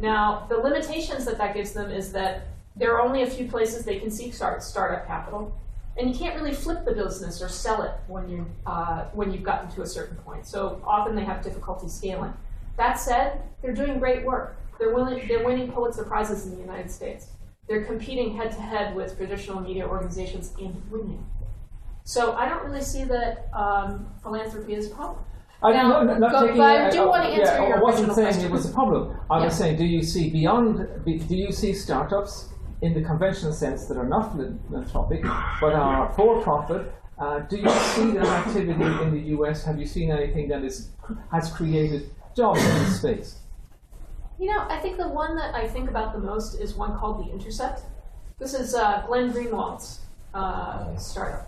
[0.00, 3.84] Now, the limitations that that gives them is that there are only a few places
[3.84, 5.52] they can seek start, startup capital,
[5.96, 9.42] and you can't really flip the business or sell it when you uh, when you've
[9.42, 10.46] gotten to a certain point.
[10.46, 12.32] So often they have difficulty scaling.
[12.76, 14.56] That said, they're doing great work.
[14.78, 17.26] They're willing, they're winning Pulitzer prizes in the United States.
[17.68, 21.26] They're competing head to head with traditional media organizations and winning.
[22.08, 25.22] So I don't really see that um, philanthropy is a problem.
[25.62, 27.68] I, Now, no, no, not go- taking, but I uh, do uh, wanna answer yeah,
[27.68, 28.44] your I wasn't saying question.
[28.46, 29.14] it was a problem.
[29.30, 29.58] I was Yeah.
[29.58, 30.88] saying, do you see beyond?
[31.04, 32.48] Do you see startups
[32.80, 35.20] in the conventional sense that are not philanthropic
[35.60, 36.82] but are for-profit?
[37.18, 39.64] Uh, do you see that activity in the U.S.?
[39.66, 40.76] Have you seen anything that is
[41.30, 43.28] has created jobs in this space?
[44.38, 47.16] You know, I think the one that I think about the most is one called
[47.22, 47.82] The Intercept.
[48.38, 50.00] This is uh, Glenn Greenwald's
[50.32, 51.44] uh, startup.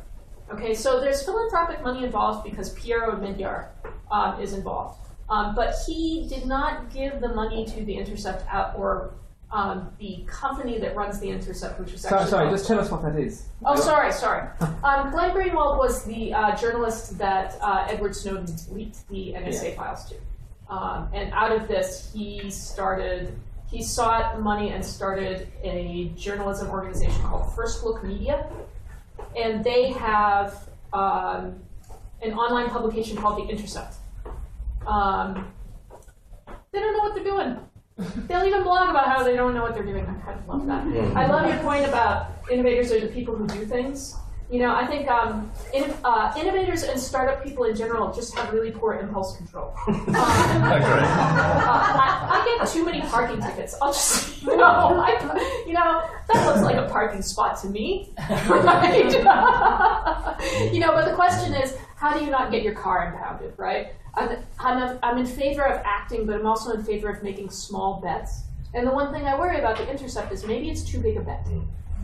[0.52, 3.66] Okay, so there's philanthropic money involved because Pierre Omidyar
[4.10, 4.98] um, is involved.
[5.28, 9.14] Um, but he did not give the money to The Intercept out, or
[9.52, 12.30] um, the company that runs The Intercept, which is Sorry, actually.
[12.30, 13.46] sorry, called- just tell us what that is.
[13.64, 14.48] Oh, sorry, sorry.
[14.82, 20.04] Um, Glenn Greenwald was the uh, journalist that uh, Edward Snowden leaked the NSA files
[20.06, 20.16] to.
[20.72, 23.32] Um, and out of this, he started,
[23.68, 28.48] he sought money and started a journalism organization called First Look Media.
[29.36, 31.60] And they have um,
[32.22, 33.94] an online publication called The Intercept.
[34.86, 35.52] Um,
[36.72, 37.58] they don't know what they're doing.
[38.28, 40.06] They'll even blog about how they don't know what they're doing.
[40.06, 40.86] I kind of love that.
[41.16, 44.16] I love your point about innovators are the people who do things.
[44.50, 48.52] You know, I think um, in, uh, innovators and startup people in general just have
[48.52, 49.74] really poor impulse control.
[50.10, 53.74] Um, uh, I, I get too many parking tickets.
[53.80, 58.12] I'll just, you know, I, you know, that looks like a parking spot to me,
[58.28, 59.04] right?
[60.72, 63.92] you know, but the question is, how do you not get your car impounded, right?
[64.14, 68.00] I'm, I'm, I'm in favor of acting, but I'm also in favor of making small
[68.00, 68.42] bets.
[68.74, 71.20] And the one thing I worry about the Intercept is maybe it's too big a
[71.20, 71.46] bet,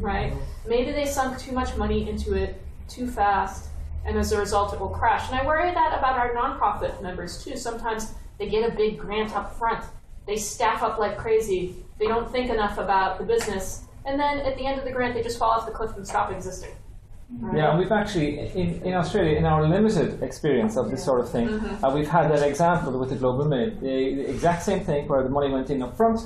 [0.00, 0.32] right?
[0.66, 3.68] Maybe they sunk too much money into it too fast,
[4.04, 5.28] and as a result it will crash.
[5.30, 7.56] And I worry that about our nonprofit members too.
[7.56, 9.84] Sometimes they get a big grant up front,
[10.26, 14.56] they staff up like crazy, they don't think enough about the business, and then at
[14.56, 16.70] the end of the grant they just fall off the cliff and stop existing.
[17.40, 17.56] Right?
[17.56, 21.28] Yeah, and we've actually, in, in Australia, in our limited experience of this sort of
[21.28, 21.48] thing,
[21.82, 23.80] uh, we've had that example with the Global Minute.
[23.80, 26.20] The, the exact same thing where the money went in up front,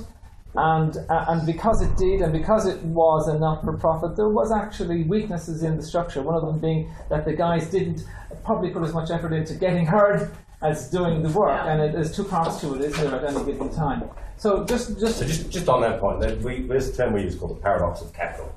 [0.55, 4.29] and, uh, and because it did, and because it was a not for profit, there
[4.29, 6.21] was actually weaknesses in the structure.
[6.21, 8.03] One of them being that the guys didn't
[8.43, 11.71] probably put as much effort into getting heard as doing the work, Yeah.
[11.71, 14.03] and it, there's two parts to it, isn't there, at any given time.
[14.37, 17.21] So just, just So just, just on that point, that we, there's a term we
[17.23, 18.53] use called the paradox of capital.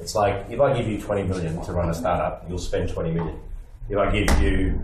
[0.00, 3.12] It's like if I give you 20 million to run a startup, you'll spend 20
[3.12, 3.38] million.
[3.88, 4.80] If I give you,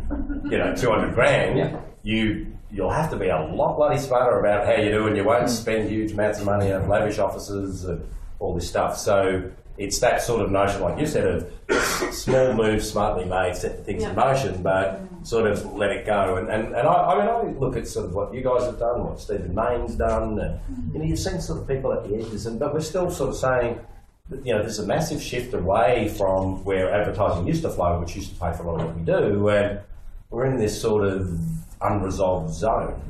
[0.50, 1.80] you know, 200 grand, Yeah.
[2.06, 5.24] You you'll have to be a lot bloody smarter about how you do, and you
[5.24, 8.06] won't spend huge amounts of money on lavish offices and
[8.38, 8.96] all this stuff.
[8.96, 11.52] So it's that sort of notion, like you said, of
[12.14, 16.36] small moves smartly made, set things in motion, but sort of let it go.
[16.36, 18.78] And, and, and I, I mean, I look at sort of what you guys have
[18.78, 20.60] done, what Stephen Mayne's done, and
[20.92, 23.30] you know, you've seen sort of people at the edges, and but we're still sort
[23.30, 23.80] of saying,
[24.28, 28.16] that, you know, there's a massive shift away from where advertising used to flow, which
[28.16, 29.80] used to pay for a lot of what we do, and
[30.30, 31.38] we're in this sort of
[31.80, 33.00] unresolved zone.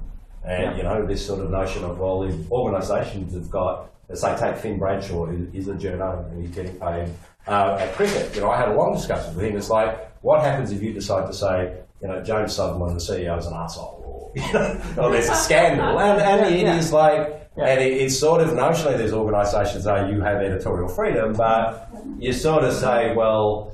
[0.45, 4.37] And, you know, this sort of notion of, well, if organisations have got, let's say,
[4.39, 7.13] take Finn Bradshaw, who is a journo and he's getting paid
[7.49, 8.35] uh, at cricket.
[8.35, 9.57] You know, I had a long discussion with him.
[9.57, 13.39] It's like, what happens if you decide to say, you know, James Sutherland, the CEO,
[13.39, 15.99] is an asshole, Or, you know, or there's a scandal.
[15.99, 20.21] And, and it is like, and it, it's sort of notionally there's organisations that you
[20.21, 23.73] have editorial freedom, but you sort of say, well,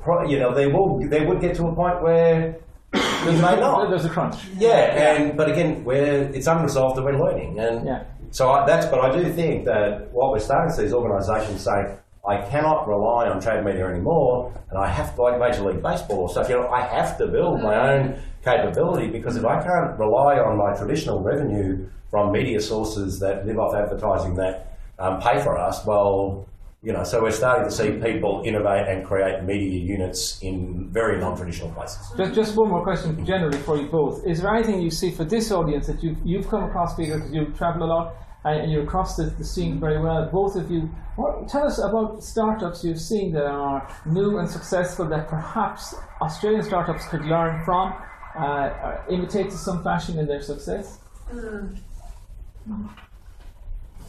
[0.00, 2.56] pro- you know, they will, they would get to a point where
[3.24, 3.88] you may not.
[3.90, 4.36] there's a crunch.
[4.58, 4.76] Yeah,
[5.16, 8.02] and but again, we're it's unresolved and we're learning, and Yeah.
[8.30, 8.86] so I, that's.
[8.86, 12.88] But I do think that what we're starting to see is organisations saying, I cannot
[12.88, 16.48] rely on trade media anymore, and I have to like Major League Baseball or stuff.
[16.48, 20.56] You know, I have to build my own capability because if I can't rely on
[20.56, 25.84] my traditional revenue from media sources that live off advertising that um, pay for us,
[25.86, 26.46] well.
[26.82, 31.18] You know, so we're starting to see people innovate and create media units in very
[31.18, 32.12] non-traditional places.
[32.16, 34.24] Just, just one more question generally for you both.
[34.24, 37.32] Is there anything you see for this audience that you've, you've come across, Peter, because
[37.32, 40.70] you travel a lot and, and you're across the, the scene very well, both of
[40.70, 40.82] you?
[41.16, 46.62] What, tell us about startups you've seen that are new and successful that perhaps Australian
[46.62, 47.94] startups could learn from,
[48.38, 50.98] uh, uh, imitate to some fashion in their success.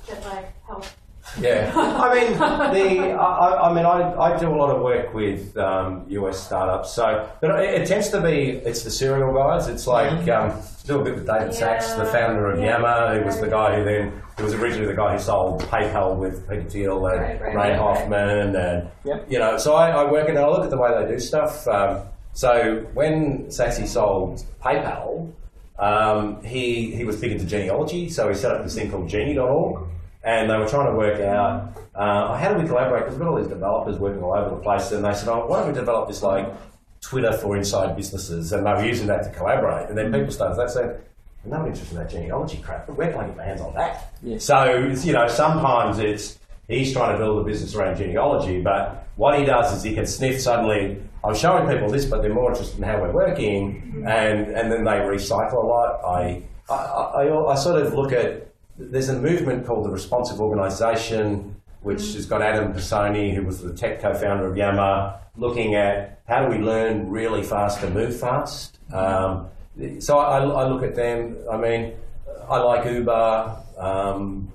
[0.06, 0.86] Get like help.
[1.40, 5.56] Yeah, I mean, the I, I mean, I, I do a lot of work with
[5.58, 9.68] um, US startups, so but it, it tends to be it's the serial guys.
[9.68, 10.54] It's like um,
[10.86, 13.84] do a bit with David Sacks, the founder of Yammer, who was the guy who
[13.84, 17.42] then he was originally the guy who sold PayPal with Peter Thiel and Right, right,
[17.42, 17.78] Ray right, right.
[17.80, 19.26] Hoffman, and Yep.
[19.32, 21.68] you know, so I, I work and I look at the way they do stuff.
[21.68, 22.02] Um,
[22.34, 25.32] so when Saxy sold PayPal,
[25.80, 29.88] um, he he was big into genealogy, so he set up this thing called Geni.org,
[30.24, 33.30] and they were trying to work out uh, how do we collaborate because we've got
[33.30, 35.74] all these developers working all over the place, and they said, oh, why don't we
[35.74, 36.48] develop this like
[37.02, 40.62] Twitter for inside businesses, and they were using that to collaborate, and then people started
[40.62, 41.02] they said.
[41.46, 43.74] I'm not interested in that genealogy crap, but where can I get my hands on
[43.76, 44.12] that?
[44.22, 44.44] Yes.
[44.44, 49.08] So, it's, you know, sometimes it's he's trying to build a business around genealogy, but
[49.16, 52.52] what he does is he can sniff suddenly, I'm showing people this, but they're more
[52.52, 56.02] interested in how we're working, and, and then they recycle a lot.
[56.04, 58.47] I, I, I, I sort of look at,
[58.78, 63.74] there's a movement called the Responsive Organisation, which has got Adam Pisoni, who was the
[63.74, 68.80] tech co-founder of Yammer, looking at how do we learn really fast and move fast.
[68.92, 69.50] Um,
[70.00, 71.38] so I, I look at them.
[71.52, 71.94] I mean,
[72.50, 73.64] I like Uber.
[73.78, 74.52] Um,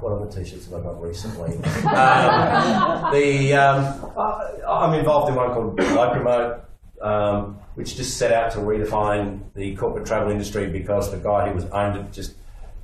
[0.00, 1.56] what other t-shirts have I got recently?
[1.56, 6.60] um, the um, I, I'm involved in one called Locomote,
[7.02, 11.54] um, which just set out to redefine the corporate travel industry because the guy who
[11.54, 12.34] was owned it just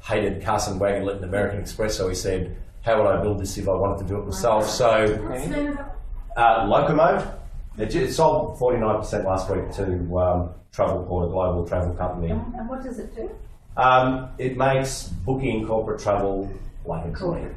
[0.03, 1.97] hated Carlson Wagonlit and American Express.
[1.97, 4.69] So he said, "How would I build this if I wanted to do it myself?"
[4.69, 5.97] So What's the name of that?
[6.37, 7.35] uh, Locomote.
[7.79, 12.31] It it sold 49% last week to um, Travelport, a global travel company.
[12.31, 13.31] And what does it do?
[13.77, 16.51] Um, it makes booking corporate travel
[16.85, 17.55] like a dream.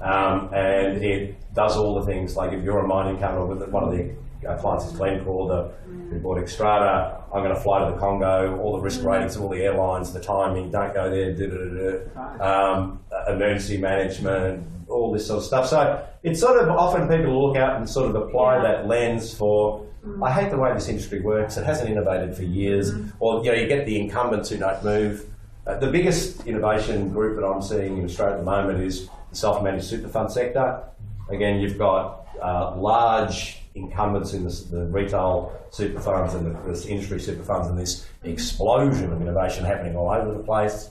[0.00, 3.82] Um, and it does all the things like if you're a mining company with one
[3.82, 4.14] of the
[4.46, 5.70] uh, clients is Glencore, the,
[6.12, 9.48] we bought Xstrata, I'm going to fly to the Congo, all the risk ratings all
[9.48, 12.72] the airlines, the timing, don't go there, da, da, da, da.
[12.74, 15.66] Um, uh, emergency management, all this sort of stuff.
[15.68, 19.86] So it's sort of often people look out and sort of apply that lens for.
[20.22, 21.56] I hate the way this industry works.
[21.56, 22.92] It hasn't innovated for years.
[23.20, 25.26] Or you know, you get the incumbents who don't move.
[25.66, 29.36] Uh, the biggest innovation group that I'm seeing in Australia at the moment is the
[29.36, 30.82] self-managed super fund sector.
[31.28, 36.86] Again, you've got uh, large incumbents in this, the retail super funds and the, this
[36.86, 40.90] industry super funds, and this explosion of innovation happening all over the place.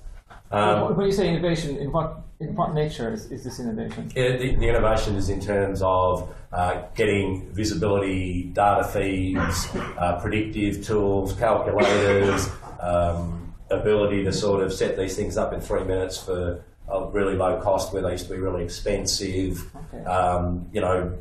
[0.51, 4.11] Um, when you say innovation, in what in what nature is, is this innovation?
[4.15, 9.67] yeah, the, the innovation is in terms of uh, getting visibility, data feeds,
[9.97, 15.83] uh, predictive tools, calculators, um, ability to sort of set these things up in three
[15.83, 19.69] minutes for a really low cost where they used to be really expensive.
[19.93, 20.05] Okay.
[20.05, 21.17] Um, you know,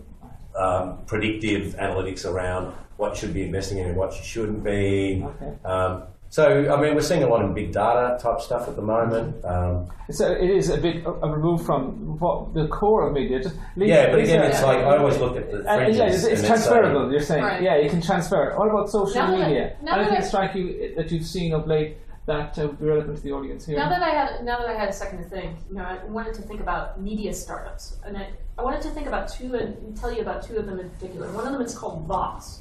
[0.56, 5.22] um, predictive analytics around what should be investing in and what you shouldn't be.
[5.24, 5.52] Okay.
[5.64, 8.82] Um, so, I mean, we're seeing a lot of big data type stuff at the
[8.82, 9.44] moment.
[9.44, 13.40] Um, So it is a bit a a remove from what the core of media.
[13.42, 15.98] Just leave- Yeah, but again, that- it's like I always look at the Uh, fringes.
[15.98, 17.10] yeah, it's, it's and transferable.
[17.12, 17.62] You're saying, Right.
[17.62, 18.58] yeah, you can transfer it.
[18.58, 19.76] What about social Now I- media?
[19.82, 22.86] now that Anything I- strike you that you've seen of late that uh, would be
[22.86, 23.76] relevant to the audience here?
[23.78, 25.98] Now that I had now that I had a second to think, you know, I
[26.10, 28.26] wanted to think about media startups, and I,
[28.58, 31.30] I wanted to think about two and tell you about two of them in particular.
[31.32, 32.60] One of them is called Vox,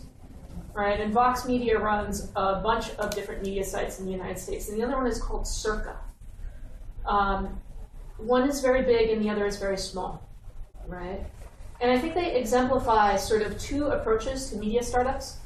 [0.74, 1.00] right?
[1.00, 4.78] And Vox Media runs a bunch of different media sites in the United States, and
[4.78, 5.98] the other one is called Circa.
[7.06, 7.62] Um,
[8.18, 10.28] one is very big, and the other is very small,
[10.88, 11.26] right?
[11.80, 15.38] And I think they exemplify sort of two approaches to media startups.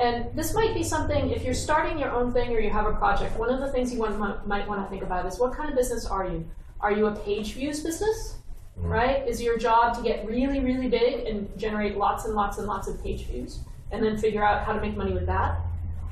[0.00, 2.92] And this might be something, if you're starting your own thing or you have a
[2.92, 5.68] project, one of the things you want, might want to think about is what kind
[5.68, 6.48] of business are you?
[6.80, 8.37] Are you a page views business?
[8.80, 9.26] Right?
[9.26, 12.88] Is your job to get really, really big and generate lots and lots and lots
[12.88, 13.60] of page views
[13.90, 15.58] and then figure out how to make money with that?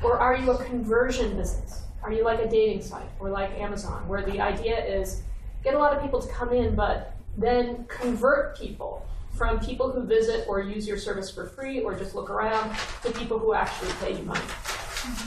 [0.03, 1.83] Or are you a conversion business?
[2.03, 5.23] Are you like a dating site or like Amazon, where the idea is
[5.65, 9.07] get a lot of people to come in, but then convert people
[9.37, 13.11] from people who visit or use your service for free or just look around to
[13.13, 14.41] people who actually pay you money.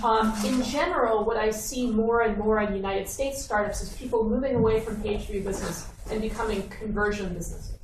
[0.04, 4.24] Um, in general, what I see more and more in United States startups is people
[4.24, 7.78] moving away from page view business and becoming conversion businesses.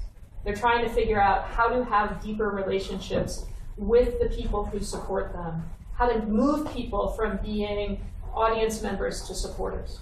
[0.43, 3.45] They're trying to figure out how to have deeper relationships
[3.78, 5.63] with the people who support them,
[5.95, 7.99] how to move people from being
[8.34, 9.99] audience members to supporters.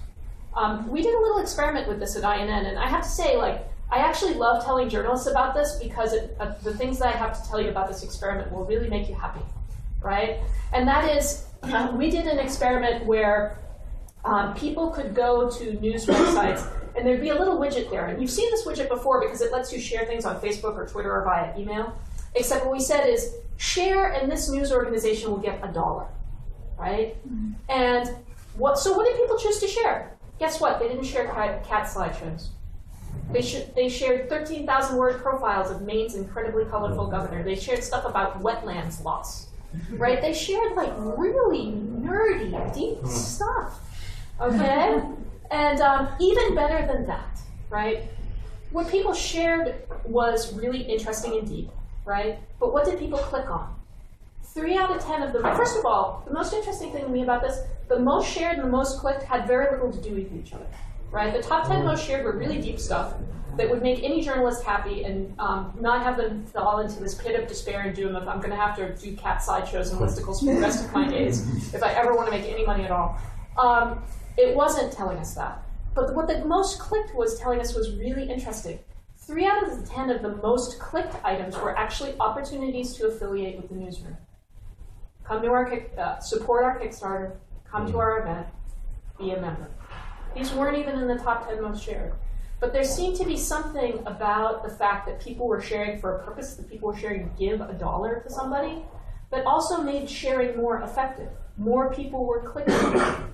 [0.55, 3.37] Um, we did a little experiment with this at INN, and I have to say,
[3.37, 7.17] like, I actually love telling journalists about this because it, uh, the things that I
[7.17, 9.41] have to tell you about this experiment will really make you happy,
[10.01, 10.39] right?
[10.73, 13.59] And that is, uh, we did an experiment where
[14.25, 18.07] um, people could go to news websites and there'd be a little widget there.
[18.07, 20.87] And you've seen this widget before because it lets you share things on Facebook or
[20.87, 21.97] Twitter or via email.
[22.35, 26.07] Except what we said is share and this news organization will get a dollar,
[26.77, 27.15] right?
[27.27, 27.51] Mm-hmm.
[27.69, 28.15] And
[28.55, 28.79] what?
[28.79, 30.15] So what did people choose to share?
[30.39, 30.79] Guess what?
[30.79, 32.47] They didn't share cat, cat slideshows.
[33.31, 37.43] They, sh- they shared 13,000 word profiles of Maine's incredibly colorful governor.
[37.43, 39.47] They shared stuff about wetlands loss,
[39.91, 40.21] right?
[40.21, 43.07] They shared like really nerdy, deep hmm.
[43.07, 43.79] stuff,
[44.41, 45.01] okay?
[45.53, 47.39] And um, even better than that,
[47.69, 48.09] right?
[48.71, 51.69] What people shared was really interesting and deep,
[52.05, 52.39] right?
[52.59, 53.75] But what did people click on?
[54.41, 55.43] Three out of ten of them.
[55.55, 58.65] First of all, the most interesting thing to me about this, the most shared and
[58.65, 60.65] the most clicked had very little to do with each other,
[61.11, 61.31] right?
[61.31, 63.13] The top ten most shared were really deep stuff
[63.55, 67.39] that would make any journalist happy and um, not have them fall into this pit
[67.39, 70.39] of despair and doom of I'm going to have to do cat sideshows and listicles
[70.39, 72.89] for the rest of my days if I ever want to make any money at
[72.89, 73.19] all.
[73.55, 74.01] Um,
[74.37, 75.63] it wasn't telling us that.
[75.93, 78.79] But what the most clicked was telling us was really interesting.
[79.17, 83.57] Three out of the ten of the most clicked items were actually opportunities to affiliate
[83.57, 84.17] with the newsroom.
[85.23, 88.47] Come to our kick, uh, support our Kickstarter, come to our event,
[89.17, 89.69] be a member.
[90.35, 92.13] These weren't even in the top 10 most shared.
[92.59, 96.23] But there seemed to be something about the fact that people were sharing for a
[96.23, 98.83] purpose, that people were sharing to give a dollar to somebody,
[99.31, 101.29] that also made sharing more effective.
[101.57, 102.73] More people were clicking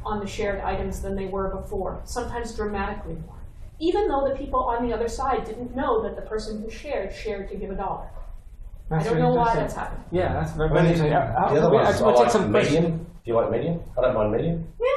[0.05, 3.35] on the shared items than they were before, sometimes dramatically more.
[3.79, 7.13] Even though the people on the other side didn't know that the person who shared
[7.13, 8.09] shared to give a dollar.
[8.91, 10.03] I don't very know why that's happening.
[10.11, 11.11] Yeah, that's very, I mean, interesting.
[11.13, 12.75] How- the other we- I ones, just want to like take some questions.
[12.81, 12.97] Medium.
[12.97, 13.79] Do you like Medium?
[13.97, 14.67] I don't mind Medium.
[14.81, 14.87] Yeah,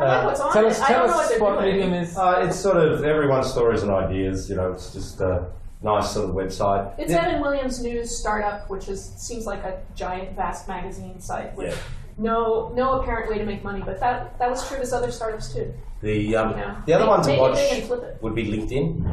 [0.00, 0.70] I like Uh, what's on Tell it.
[0.72, 1.60] us, I tell don't what us what.
[1.62, 2.18] Medium is.
[2.18, 4.50] Uh, it's sort of everyone's stories and ideas.
[4.50, 5.46] You know, it's just a
[5.82, 6.92] nice sort of website.
[6.98, 7.26] It's Yeah.
[7.28, 11.74] Evan Williams News Startup, which is seems like a giant, vast magazine site with Yeah.
[12.18, 13.82] No no apparent way to make money.
[13.84, 15.72] But that that was true with other startups too.
[16.02, 18.18] The um, You know, the other make- one to watch big and flip it.
[18.22, 19.04] would be LinkedIn.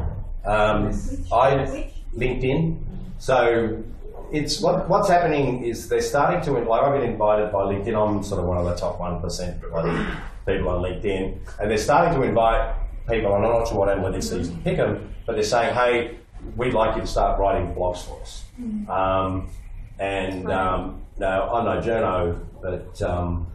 [0.44, 0.88] Um,
[1.32, 2.78] I LinkedIn.
[3.18, 3.82] So
[4.32, 7.94] it's what, what's happening is they're starting to like I've been invited by LinkedIn.
[7.94, 9.78] I'm sort of one of the top one percent people
[10.68, 12.74] on LinkedIn, and they're starting to invite
[13.08, 13.32] people.
[13.32, 16.18] I'm not sure what analytics they use to pick them, but they're saying, "Hey,
[16.56, 18.44] we'd like you to start writing blogs for us."
[18.88, 19.48] Um,
[19.98, 23.46] and um, now I know Journo, but um,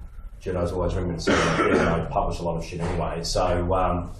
[0.41, 1.31] Journo's always me to
[1.91, 3.23] I publish a lot of shit anyway.
[3.23, 4.11] So um,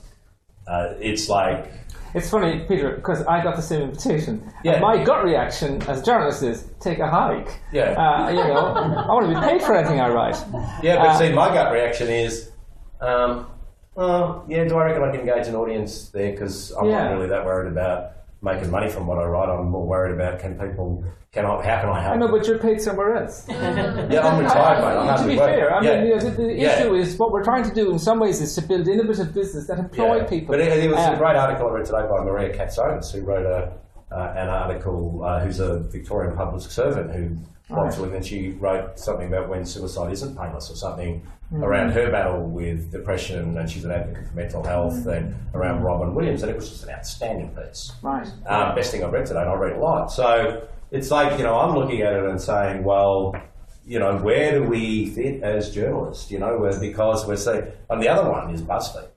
[0.67, 1.71] uh, it's like
[2.13, 4.51] It's funny, Peter, because I got the same invitation.
[4.63, 4.79] Yeah.
[4.79, 7.59] My gut reaction as a journalist is take a hike.
[7.71, 7.91] Yeah.
[7.91, 10.35] Uh, you know, I want to be paid for anything I write.
[10.83, 12.51] Yeah, but Uh, see, my gut reaction is,
[12.99, 13.47] um,
[13.95, 16.31] oh, yeah, do I reckon I can engage an audience there?
[16.31, 17.03] Because I'm Yeah.
[17.05, 18.11] not really that worried about
[18.41, 19.49] making money from what I write.
[19.49, 22.13] I'm more worried about can people, can I, how can I help?
[22.15, 23.45] I know, but you're paid somewhere else.
[23.49, 25.09] yeah, I'm retired, mate.
[25.09, 25.55] I'm to be working.
[25.55, 25.97] fair, I yeah.
[25.99, 26.79] mean, you know, the, the Yeah.
[26.79, 29.67] issue is what we're trying to do in some ways is to build innovative business
[29.67, 30.23] that employ Yeah.
[30.23, 30.53] people.
[30.53, 33.21] But it, it was Uh, a great article I read today by Maria Katsonis, who
[33.21, 33.71] wrote a,
[34.15, 37.39] uh, an article, uh, who's a Victorian public servant who writes
[37.69, 37.97] Right.
[37.97, 41.21] and she wrote something about when suicide isn't painless or something
[41.53, 41.63] Mm.
[41.63, 46.13] around her battle with depression, and she's an advocate for mental health, and around Robin
[46.13, 47.91] Williams, and it was just an outstanding piece.
[48.03, 48.27] Right.
[48.45, 50.11] Um, best thing I've read today, and I read a lot.
[50.11, 50.61] So
[50.91, 53.35] it's like, you know, I'm looking at it and saying, well,
[53.83, 56.29] you know, where do we fit as journalists?
[56.29, 59.07] You know, because we're saying, and the other one is BuzzFeed.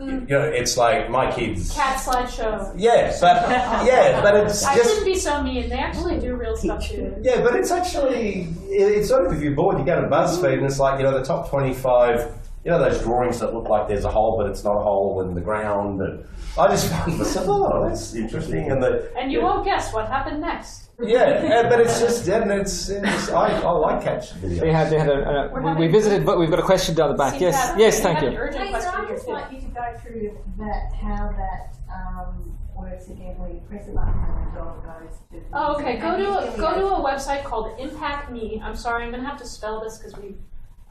[0.00, 0.28] Mm.
[0.28, 1.74] You know, it's like my kids.
[1.74, 2.72] Cat slideshow.
[2.76, 3.48] Yeah, but
[3.86, 5.68] yeah, but it's I just shouldn't be so mean.
[5.68, 7.16] They actually do real stuff too.
[7.22, 10.54] yeah, but it's actually it- it's sort of if you're bored, you go to BuzzFeed
[10.58, 12.32] and it's like you know the top twenty-five.
[12.64, 15.20] You know those drawings that look like there's a hole, but it's not a hole
[15.22, 16.00] in the ground.
[16.02, 16.24] And
[16.58, 18.70] I just find myself, oh, that's interesting.
[18.70, 20.87] And the And you won't guess what happened next.
[21.00, 24.60] Yeah, yeah, but it's just yeah, and it's, it's I, I like catch videos.
[24.60, 27.10] They had, they had a, a We're we, visited, but we've got a question down
[27.10, 27.34] the back.
[27.34, 28.38] See, yes, Pat, yes, we thank you.
[28.38, 29.32] urgent Hey, so I just too.
[29.32, 33.92] want you to go through that, how that um, works again, where you press a
[33.92, 35.40] button and the dog goes to.
[35.52, 35.98] Oh, okay.
[35.98, 38.60] Go to a, go to a website called Impact Me.
[38.62, 40.34] I'm sorry, I'm gonna have to spell this because we.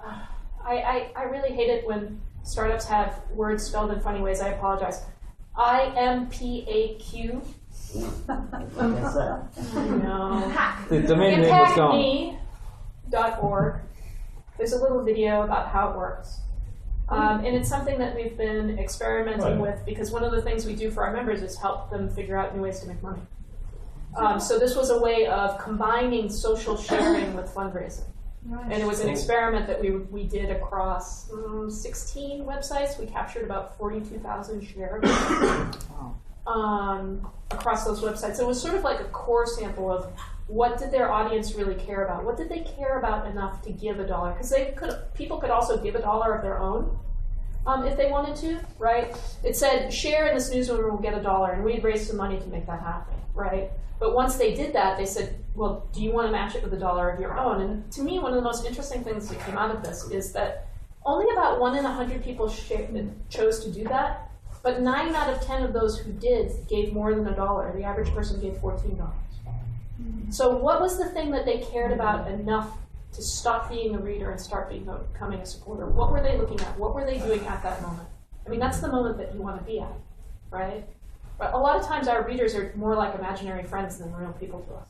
[0.04, 0.20] Uh,
[0.64, 4.42] I, I I really hate it when startups have words spelled in funny ways.
[4.42, 5.04] I apologize.
[5.56, 7.42] I M P A Q.
[9.76, 10.52] No.
[10.90, 12.38] The domain name was gone.
[13.12, 13.76] ImpactMe.org.
[14.58, 16.40] There's a little video about how it works.
[17.10, 19.76] Um, and it's something that we've been experimenting Right.
[19.76, 22.36] with because one of the things we do for our members is help them figure
[22.38, 23.22] out new ways to make money.
[24.18, 28.04] Um, so this was a way of combining social sharing with fundraising.
[28.70, 32.98] And it was an experiment that we, we did across um, 16 websites.
[33.00, 35.04] We captured about 42,000 shares
[36.48, 38.38] um, across those websites.
[38.38, 40.12] So It was sort of like a core sample of
[40.48, 42.24] what did their audience really care about?
[42.24, 44.32] What did they care about enough to give a dollar?
[44.32, 46.98] Because they could people could also give a dollar of their own
[47.66, 49.14] um, if they wanted to, right?
[49.44, 52.40] It said share in this newsroom will get a dollar, and we'd raise some money
[52.40, 53.70] to make that happen, right?
[54.00, 56.72] But once they did that, they said, well, do you want to match it with
[56.74, 57.62] a dollar of your own?
[57.62, 60.32] And to me, one of the most interesting things that came out of this is
[60.34, 60.68] that
[61.04, 64.27] only about one in a hundred people chose to do that,
[64.64, 67.72] but nine out of ten of those who did gave more than a dollar.
[67.76, 69.14] The average person gave fourteen dollars.
[70.30, 72.78] So, what was the thing that they cared about enough
[73.14, 75.88] to stop being a reader and start becoming a supporter?
[75.88, 76.78] What were they looking at?
[76.78, 78.08] What were they doing at that moment?
[78.46, 79.94] I mean, that's the moment that you want to be at,
[80.52, 80.88] right?
[81.38, 84.62] But a lot of times, our readers are more like imaginary friends than real people
[84.62, 84.88] to us.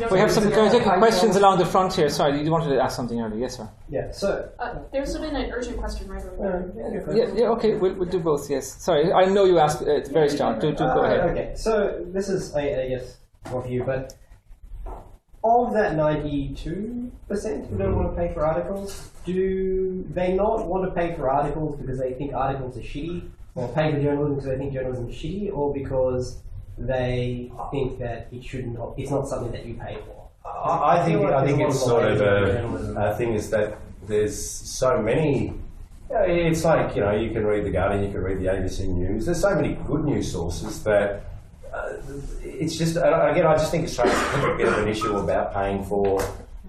[0.00, 2.08] don't We have some can we take questions along the front here.
[2.08, 3.38] Sorry, you wanted to ask something earlier.
[3.38, 3.68] Yes, sir.
[3.88, 4.50] Yeah, so.
[4.58, 7.16] Uh, there's been an urgent question right over there.
[7.16, 8.66] Yeah, yeah, okay, we'll, we'll do both, yes.
[8.82, 10.58] Sorry, I know you asked, uh, it's very strong.
[10.58, 11.20] Do, do go Uh, ahead.
[11.30, 13.18] Okay, so this is, I, I guess,
[13.52, 14.14] more for you, but
[15.44, 20.90] of that 92% who don't want to pay for articles, do they not want to
[20.90, 24.58] pay for articles because they think articles are shitty, or pay for journalism because they
[24.58, 26.38] think journalism is shitty, or because
[26.78, 30.28] they think that it shouldn't, it's not something that you pay for?
[30.46, 35.00] I, I think I think it's sort of a, a thing is that there's so
[35.02, 35.54] many.
[36.10, 38.86] yeah, It's like you know you can read the Guardian, you can read the ABC
[38.88, 39.26] News.
[39.26, 41.24] There's so many good news sources that
[41.74, 41.94] uh,
[42.42, 46.22] it's just again I just think Australia's a bit of an issue about paying for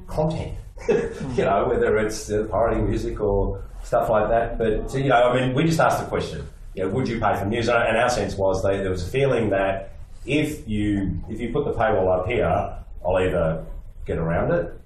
[0.08, 0.54] content.
[0.90, 4.58] you know whether it's uh, parody music or stuff like that.
[4.58, 6.48] But you know I mean we just asked the question.
[6.78, 7.69] You know, would you pay for news?
[7.69, 9.93] And our sense was that there was a feeling that
[10.28, 12.45] if you if you put the paywall up here,
[13.03, 13.65] I'll either
[14.05, 14.80] get around it,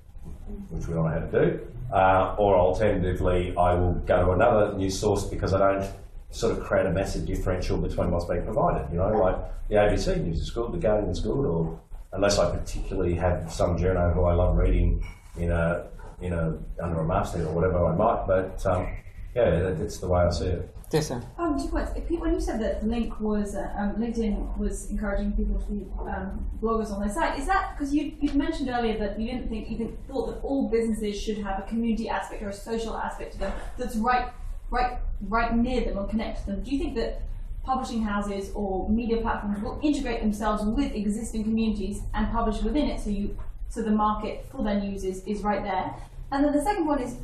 [0.70, 1.60] which we don't know how to do,
[1.92, 5.92] uh, or alternatively, I will go to another news source because I don't
[6.30, 8.90] sort of create a massive differential between what's being provided.
[8.90, 9.36] You know, like
[9.68, 11.78] the ABC news is good, the Guardian is good, or
[12.14, 15.06] unless I particularly have some journal who I love reading
[15.38, 15.88] in a
[16.22, 18.28] in a under a masthead or whatever I might.
[18.28, 18.88] But um,
[19.36, 20.76] yeah, that- that's the way I see it.
[20.92, 21.22] Yes, sir.
[21.38, 21.92] Um, two points.
[21.96, 25.66] If you- When you said that Link was uh, um, LinkedIn was encouraging people to
[25.72, 29.32] be um, bloggers on their site, is that because you you mentioned earlier that you
[29.32, 32.54] didn't think you didn't, thought that all businesses should have a community aspect or a
[32.54, 34.28] social aspect to them that's right
[34.70, 34.98] right
[35.30, 36.62] right near them or connect to them?
[36.64, 37.22] Do you think that
[37.64, 43.00] publishing houses or media platforms will integrate themselves with existing communities and publish within it
[43.00, 43.38] so you
[43.70, 45.96] so the market for their news is, is right there?
[46.32, 47.18] And then the second one is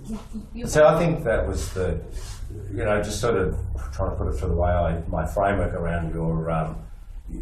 [0.72, 2.00] So I think that was the,
[2.72, 3.58] you know, just sort of
[3.94, 6.76] trying to put it through the way I, my framework around your, um,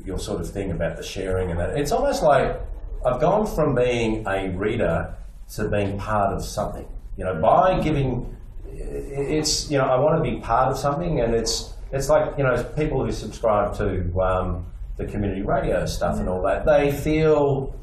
[0.05, 1.77] your sort of thing about the sharing and that.
[1.77, 2.59] It's almost like
[3.03, 5.15] I've gone from being a reader
[5.55, 6.87] to being part of something.
[7.17, 8.35] You know, by giving,
[8.67, 12.43] it's, you know, I want to be part of something and it's, it's like, you
[12.43, 14.65] know, people who subscribe to um,
[14.97, 17.75] the community radio stuff and all that, they feel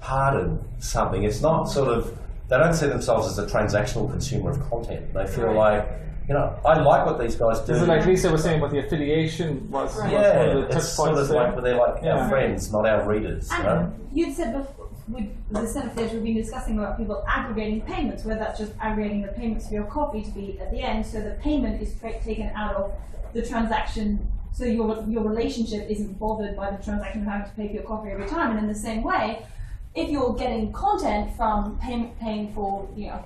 [0.00, 1.22] part of something.
[1.22, 2.18] It's not sort of,
[2.52, 5.14] they don't see themselves as a transactional consumer of content.
[5.14, 5.88] They feel like,
[6.28, 7.72] you know, I like what these guys do.
[7.72, 9.96] Is it like Lisa was saying what the affiliation was?
[9.96, 11.44] was yeah, one of the it's sort of there?
[11.44, 12.18] like, but they're like Yeah.
[12.18, 13.50] our friends, not our readers.
[13.56, 13.94] You know?
[14.12, 18.40] You'd said before, with the Senate page, we've been discussing about people aggregating payments, whether
[18.40, 21.38] that's just aggregating the payments for your coffee to be at the end, so the
[21.40, 22.92] payment is tra- taken out of
[23.32, 27.68] the transaction, so your your relationship isn't bothered by the transaction of having to pay
[27.68, 28.50] for your coffee every time.
[28.50, 29.46] And in the same way,
[29.94, 33.24] if you're getting content from pay, paying for, you know,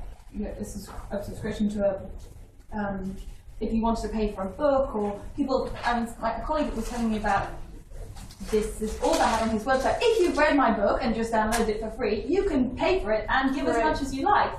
[0.59, 3.17] this is a subscription to a um,
[3.61, 6.89] if you wanted to pay for a book or people, and like a colleague was
[6.89, 7.49] telling me about
[8.51, 11.69] this, this author had on his website, if you've read my book and just downloaded
[11.69, 14.53] it for free, you can pay for it and give as much as you like.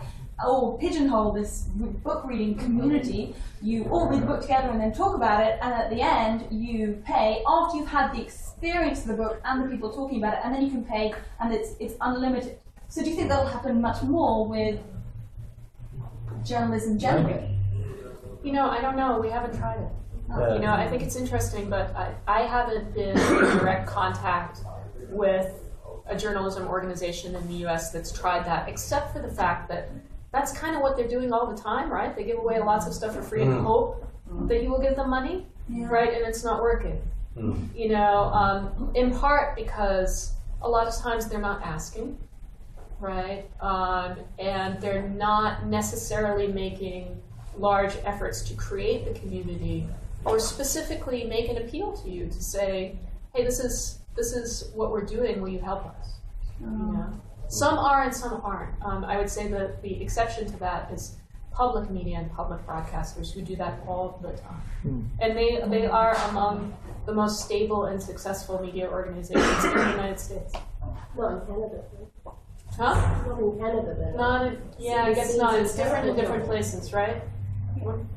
[0.45, 1.63] Or pigeonhole this
[2.03, 3.35] book reading community.
[3.61, 6.45] You all read the book together and then talk about it, and at the end
[6.51, 10.35] you pay after you've had the experience of the book and the people talking about
[10.35, 12.59] it, and then you can pay, and it's it's unlimited.
[12.87, 14.79] So do you think that'll happen much more with
[16.45, 17.57] journalism generally?
[18.43, 19.19] You know, I don't know.
[19.19, 19.89] We haven't tried it.
[20.29, 20.53] Yeah.
[20.53, 24.59] You know, I think it's interesting, but I, I haven't been in direct contact
[25.09, 25.51] with
[26.05, 27.91] a journalism organization in the U.S.
[27.91, 29.89] that's tried that, except for the fact that
[30.31, 32.15] that's kind of what they're doing all the time, right?
[32.15, 33.63] They give away lots of stuff for free and Mm.
[33.63, 34.05] hope
[34.47, 35.87] that you will give them money, Yeah.
[35.89, 36.13] right?
[36.13, 37.01] And it's not working.
[37.37, 37.69] Mm.
[37.75, 42.17] You know, um, in part because a lot of times they're not asking,
[42.99, 43.45] right?
[43.61, 47.21] Um, and they're not necessarily making
[47.57, 49.87] large efforts to create the community
[50.25, 52.97] or specifically make an appeal to you to say,
[53.33, 55.39] hey, this is this is what we're doing.
[55.41, 56.15] Will you help us?
[56.59, 57.05] You know?
[57.49, 58.81] Some are and some aren't.
[58.83, 61.15] Um, I would say that the exception to that is
[61.51, 64.61] public media and public broadcasters who do that all the time.
[65.19, 66.75] And they, they are among
[67.05, 70.53] the most stable and successful media organizations in the United States.
[71.17, 71.83] Not in Canada.
[72.77, 73.23] Huh?
[73.27, 74.15] Not in Canada, then.
[74.17, 75.55] Not, in- yeah, I guess not.
[75.55, 77.23] It's different in different places, right?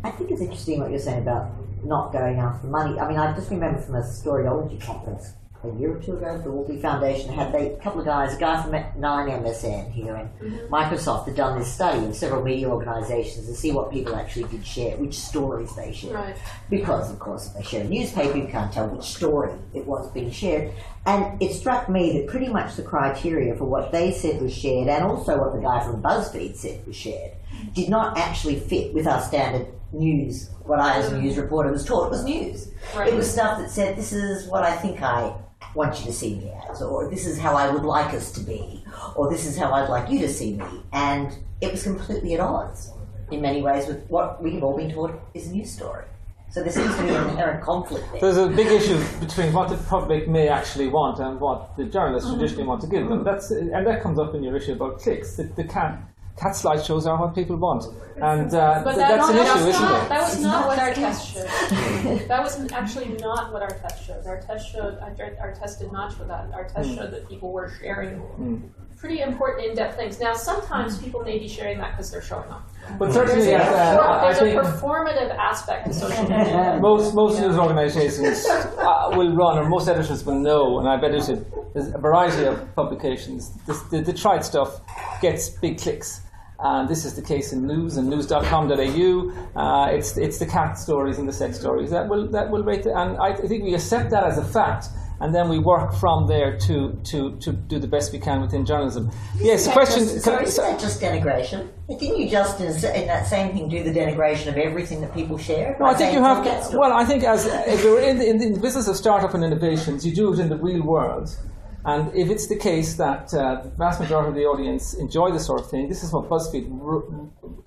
[0.05, 1.51] I think it's interesting what you're saying about
[1.85, 2.99] not going after money.
[2.99, 5.33] I mean, I just remember from a Storyology conference
[5.63, 8.41] a year or two ago, the Walkley Foundation had they, a couple of guys, a
[8.41, 10.73] guy from 9MSN here and mm-hmm.
[10.73, 14.67] Microsoft had done this study in several media organizations to see what people actually did
[14.67, 16.15] share, which stories they shared.
[16.15, 16.37] Right.
[16.71, 20.11] Because, of course, if they share a newspaper, you can't tell which story it was
[20.13, 20.73] being shared.
[21.05, 24.89] And it struck me that pretty much the criteria for what they said was shared,
[24.89, 27.33] and also what the guy from BuzzFeed said was shared,
[27.75, 31.85] did not actually fit with our standard news, what I as a news reporter was
[31.85, 32.71] taught was news.
[32.95, 33.13] Right.
[33.13, 35.35] It was stuff that said, this is what I think I
[35.75, 38.41] want you to see me as, or this is how I would like us to
[38.41, 38.85] be,
[39.15, 40.67] or this is how I'd like you to see me.
[40.93, 42.93] And it was completely at odds,
[43.31, 46.05] in many ways, with what we have all been taught is a news story.
[46.51, 48.21] So there seems to be an inherent conflict there.
[48.21, 52.29] There's a big issue between what the public may actually want and what the journalists
[52.29, 52.41] mm-hmm.
[52.41, 53.23] traditionally want to give them.
[53.23, 55.37] That's and that comes up in your issue about clicks.
[55.37, 56.01] The, the cat
[56.39, 57.85] cat slideshows are what people want,
[58.16, 60.09] and uh, th- that, that's an issue, isn't not, it?
[60.09, 61.49] That was not not what our test showed.
[61.49, 62.28] Hmm.
[62.28, 64.26] that was actually not what our test showed.
[64.26, 66.53] Our test showed our, our test did not show that.
[66.53, 66.97] Our test hmm.
[66.97, 70.21] showed that people were sharing pretty important in-depth things.
[70.21, 72.63] Now, sometimes people may be sharing that because they're showing off.
[72.99, 76.79] But certainly, There's, uh, there's a think performative aspect to social media.
[76.83, 81.47] most most news organisations uh, will run, or most editors will know, and I've edited
[81.75, 83.57] a variety of publications.
[83.67, 84.81] This, the, the tried stuff
[85.23, 86.23] gets big clicks.
[86.63, 89.15] And this is the case in news and news.com.au.
[89.57, 92.83] Uh, it's it's the cat stories and the sex stories that will that will rate.
[92.83, 94.89] The, and I think we accept that as a fact,
[95.21, 98.64] and then we work from there to to, to do the best we can within
[98.64, 99.11] journalism.
[99.37, 99.99] Yes, the Isn't question.
[100.05, 101.68] Just, sorry, isn't that just denigration?
[101.89, 105.37] Didn't you just, in, in that same thing, do the denigration of everything that people
[105.37, 105.77] share?
[105.79, 106.47] No, I think you have.
[106.47, 108.97] it's a cat Well, I think as if you're in the, in the business of
[108.97, 111.37] startup and innovations, you do it in the real world.
[111.85, 115.47] And if it's the case that uh, the vast majority of the audience enjoy this
[115.47, 116.68] sort of thing, this is what BuzzFeed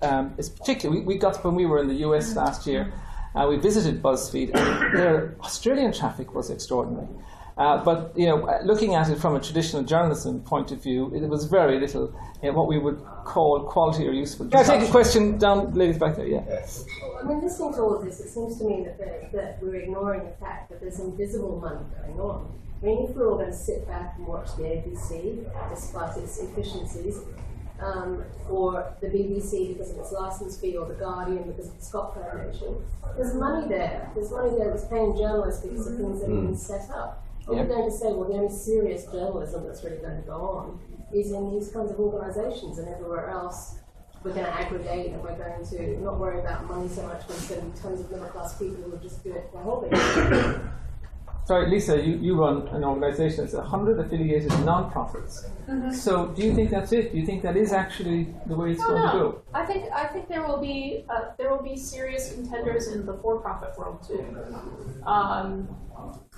[0.02, 1.00] um, is particularly.
[1.00, 2.92] We, we got when we were in the US last year,
[3.34, 7.08] uh, we visited BuzzFeed, and their Australian traffic was extraordinary.
[7.56, 11.14] Uh, but you know, uh, looking at it from a traditional journalism point of view,
[11.14, 14.46] it was very little you know, what we would call quality or useful.
[14.48, 16.26] Can I take a question down, ladies back there?
[16.26, 16.42] Yeah.
[16.48, 16.84] Yes.
[17.20, 20.24] I mean, listening to all of this, it seems to me that, that we're ignoring
[20.24, 22.52] the fact that there's invisible money going on.
[22.82, 26.38] I mean, if we're all going to sit back and watch the ABC, despite its
[26.40, 27.20] efficiencies,
[27.80, 31.84] um, or the BBC because of its license fee, or the Guardian because of the
[31.84, 32.82] Scott Foundation,
[33.16, 34.10] there's money there.
[34.14, 37.24] There's money there that's paying journalists because of things that have been set up.
[37.46, 40.80] We going to say, well, the only serious journalism that's really going to go on
[41.12, 43.76] is in these kinds of organisations and everywhere else?
[44.22, 47.36] We're going to aggregate and we're going to not worry about money so much, but
[47.36, 50.70] instead tons of middle class people who just do it for a hobby.
[51.44, 55.46] Sorry, Lisa, you, you run an organisation that's 100 affiliated non-profits.
[55.68, 55.92] Mm-hmm.
[55.92, 57.12] So do you think that's it?
[57.12, 59.12] Do you think that is actually the way it's oh, going no.
[59.12, 59.42] to go?
[59.52, 63.14] I think I think there will be uh, there will be serious contenders in the
[63.18, 64.24] for-profit world too.
[65.06, 65.68] Um,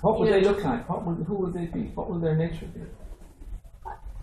[0.01, 0.89] what would they look like?
[0.89, 1.91] What would, who would they be?
[1.95, 2.81] What would their nature be?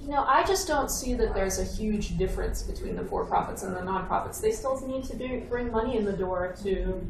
[0.01, 3.75] You know, I just don't see that there's a huge difference between the for-profits and
[3.75, 4.39] the non-profits.
[4.39, 7.01] They still need to do, bring money in the door to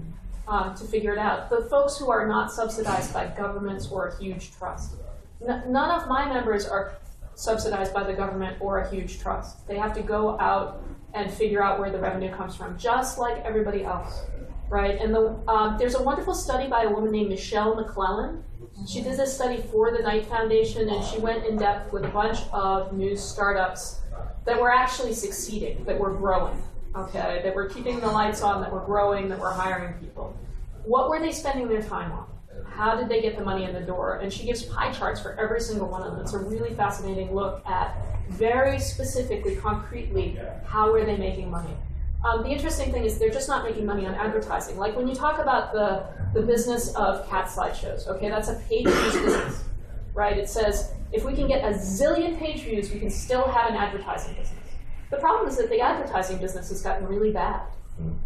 [0.49, 1.51] um, to figure it out.
[1.51, 4.95] The folks who are not subsidized by governments or a huge trust.
[5.47, 6.95] N- none of my members are
[7.35, 9.67] subsidized by the government or a huge trust.
[9.67, 10.83] They have to go out
[11.15, 14.23] and figure out where the revenue comes from, just like everybody else,
[14.69, 15.01] right?
[15.01, 18.43] And the, um, there's a wonderful study by a woman named Michelle McLellan.
[18.89, 22.09] She did this study for the Knight Foundation, and she went in depth with a
[22.09, 24.01] bunch of news startups
[24.45, 26.61] that were actually succeeding, that were growing
[26.97, 30.37] okay, that were keeping the lights on, that were growing, that were hiring people.
[30.85, 32.27] What were they spending their time on?
[32.67, 34.19] How did they get the money in the door?
[34.19, 36.21] And she gives pie charts for every single one of them.
[36.21, 37.97] It's a really fascinating look at
[38.31, 41.75] very specifically, concretely, how are they making money.
[42.25, 44.79] Um, the interesting thing is they're just not making money on advertising.
[44.79, 48.87] Like when you talk about the, the business of cat slideshows, okay, that's a page
[48.87, 49.65] views business,
[50.15, 50.39] right?
[50.39, 53.77] It says if we can get a zillion page views, we can still have an
[53.77, 54.64] advertising business.
[55.11, 57.63] The problem is that the advertising business has gotten really bad,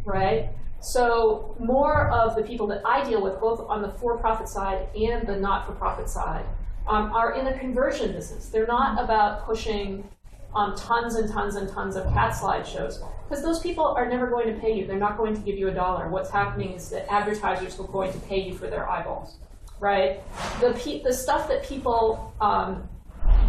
[0.04, 0.50] right?
[0.80, 5.26] So more of the people that I deal with, both on the for-profit side and
[5.26, 6.44] the not-for-profit side,
[6.86, 8.48] um, are in a conversion business.
[8.48, 10.08] They're not about pushing
[10.54, 14.52] um, tons and tons and tons of cat slideshows because those people are never going
[14.54, 14.86] to pay you.
[14.86, 16.08] They're not going to give you a dollar.
[16.08, 19.36] What's happening is that advertisers are going to pay you for their eyeballs,
[19.80, 20.20] right?
[20.60, 22.88] The pe- the stuff that people um,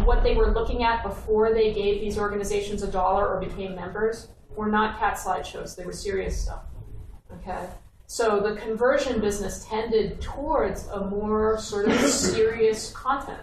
[0.04, 4.28] what they were looking at before they gave these organizations a dollar or became members
[4.56, 5.76] were not cat slideshows.
[5.76, 6.64] They were serious stuff.
[7.32, 7.66] Okay?
[8.06, 13.42] So the conversion business tended towards a more sort of serious content.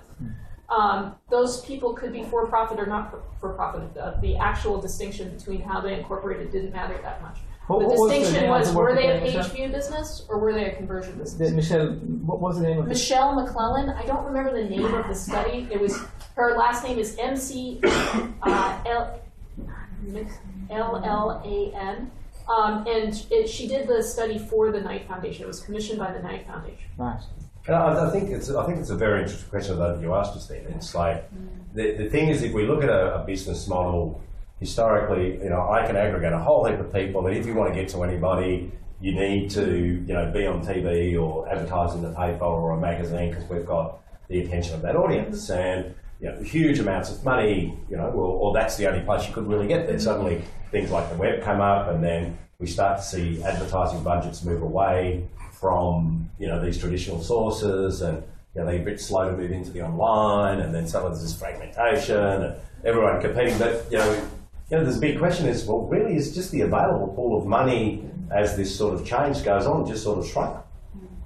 [0.70, 3.94] Um, those people could be for profit or not for profit.
[3.94, 7.38] The, the actual distinction between how they incorporated didn't matter that much.
[7.68, 10.54] What, the what distinction was, was, were they a name, page view business or were
[10.54, 11.50] they a conversion business?
[11.50, 12.90] The, Michelle, what was the name of it?
[12.90, 13.94] Michelle McLellan.
[13.96, 15.68] I don't remember the name of the study.
[15.70, 16.00] It was
[16.36, 19.20] her last name is M C uh, L
[20.70, 22.12] L L A N.
[22.48, 25.44] Um, and it, she did the study for the Knight Foundation.
[25.44, 26.86] It was commissioned by the Knight Foundation.
[26.98, 27.20] Right.
[27.68, 30.66] I, I think it's I think it's a very interesting question that you asked, Justine.
[30.70, 31.30] It's like
[31.74, 34.22] the, the thing is, if we look at a, a business model
[34.60, 37.74] historically, you know, I can aggregate a whole heap of people, and if you want
[37.74, 42.02] to get to anybody, you need to, you know, be on TV or advertise in
[42.02, 46.30] the paper or a magazine because we've got the attention of that audience and you
[46.30, 49.48] know, huge amounts of money, you know, or, or that's the only place you could
[49.48, 50.00] really get there.
[50.00, 50.42] Suddenly,
[50.72, 54.64] things like the web come up, and then we start to see advertising budgets move
[54.64, 58.24] away from, you know, these traditional sources, and
[58.56, 61.24] you know, they're a bit slow to move into the online, and then suddenly there's
[61.24, 63.58] this fragmentation, and everyone competing.
[63.60, 64.28] But you know,
[64.70, 67.46] you know, there's a big question is, well, really is just the available pool of
[67.46, 70.58] money as this sort of change goes on just sort of shrunk.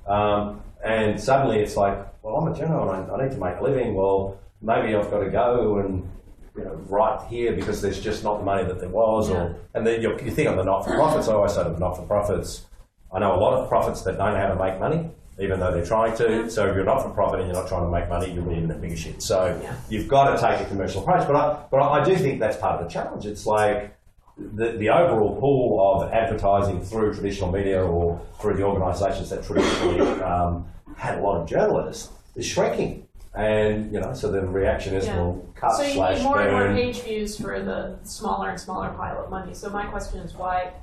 [0.07, 3.57] Um, and suddenly it's like, well, I'm a general and I, I, need to make
[3.59, 3.95] a living.
[3.95, 6.07] Well, maybe I've got to go and
[6.55, 9.29] you know, right here because there's just not the money that there was.
[9.29, 9.35] Yeah.
[9.35, 11.27] Or and then you, you think of the not-for-profits.
[11.27, 12.65] I always say to the not-for-profits,
[13.11, 15.09] I know a lot of profits that don't know how to make money
[15.41, 16.49] even though they're trying to.
[16.49, 18.55] So if you're not for profit and you're not trying to make money, you'll be
[18.55, 19.21] in a bigger shit.
[19.21, 19.75] So yeah.
[19.89, 21.27] you've got to take a commercial approach.
[21.27, 23.25] But I, but I do think that's part of the challenge.
[23.25, 23.97] It's like
[24.37, 29.99] the, the overall pool of advertising through traditional media or through the organisations that traditionally
[30.21, 30.65] um,
[30.95, 33.07] had a lot of journalists is shrinking.
[33.33, 35.15] And you know, so the reaction is, yeah.
[35.15, 36.47] well, cut so you slash need more burn.
[36.47, 39.53] and more page views for the smaller and smaller pile of money.
[39.53, 40.73] So my question is why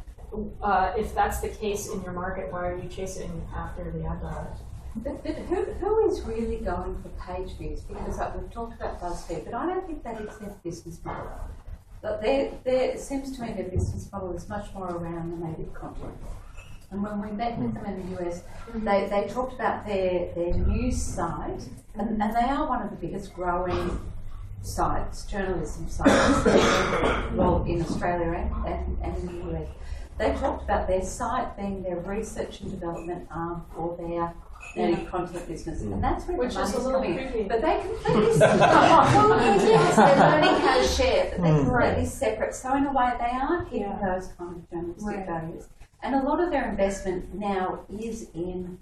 [0.63, 4.21] uh, if that's the case in your market, why are you chasing after the ad
[4.21, 4.59] dollars?
[4.97, 7.81] But, but who, who is really going for page views?
[7.83, 11.31] Because like, we've talked about BuzzFeed, but I don't think that is their business model.
[12.01, 16.15] But their, seems to me their business model is much more around the native content.
[16.91, 18.43] And when we met with them in the US,
[18.75, 22.97] they, they talked about their, their news site, and, and they are one of the
[22.97, 24.01] biggest growing
[24.63, 26.45] sites, journalism sites,
[27.35, 29.69] well, in Australia and, and, and in the US.
[30.19, 34.35] They talked about their site being their research and development arm for their
[34.77, 37.43] native content business, and that's where Which the is money's a coming creepy.
[37.49, 39.97] But they completely well, it is.
[39.97, 41.65] They're learning how to share, but they're Mm.
[41.65, 42.55] completely separate.
[42.55, 44.15] So in a way, they are hitting Yeah.
[44.15, 45.27] those kind of journalistic Right.
[45.27, 45.69] values.
[46.03, 48.79] And a lot of their investment now is in,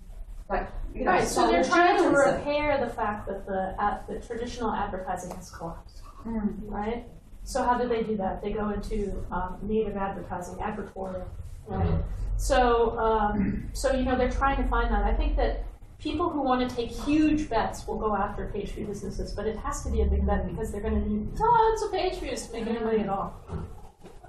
[0.51, 4.01] like, you know, Right, so they're solid trying to repair the fact that the, ad
[4.09, 6.55] the traditional advertising has collapsed, Mm.
[6.71, 7.07] right?
[7.47, 8.43] So how do they do that?
[8.43, 11.25] They go into um, native advertising, advertorial,
[11.69, 12.03] right?
[12.37, 15.05] So, um, so you know, they're trying to find that.
[15.05, 15.65] I think that
[16.01, 19.57] people who want to take huge bets will go after page view businesses, but it
[19.59, 22.49] has to be a big bet because they're going to need tons of page views
[22.49, 23.33] to make any money at all.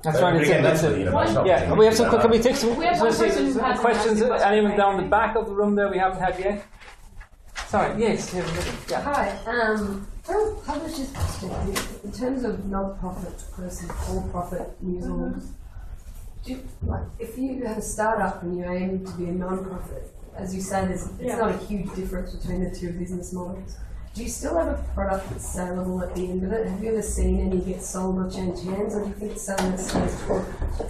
[0.04, 0.36] That's right.
[0.36, 0.94] It's, again, that's it's
[1.34, 2.12] the a- yeah, we have some.
[2.22, 4.22] Can we take some We have one let's see, person who some questions?
[4.22, 4.54] asked a question.
[4.54, 6.64] Anyone down the back of the room there we haven't had yet?
[7.68, 8.00] Sorry.
[8.02, 8.34] Yes.
[8.90, 9.02] Yeah.
[9.02, 9.30] Hi.
[9.46, 14.70] Um, from publisher's perspective, in terms of non-profit versus for-profit
[16.46, 20.14] do you, like if you had a startup and you aim to be a non-profit,
[20.36, 21.36] as you say, there's it's Yeah.
[21.38, 23.76] not a huge difference between the two business models.
[24.18, 26.66] Do you still have a product that's saleable at the end of it?
[26.66, 29.70] Have you ever seen any get sold or change hands, or do you think something
[29.70, 30.44] that stays put?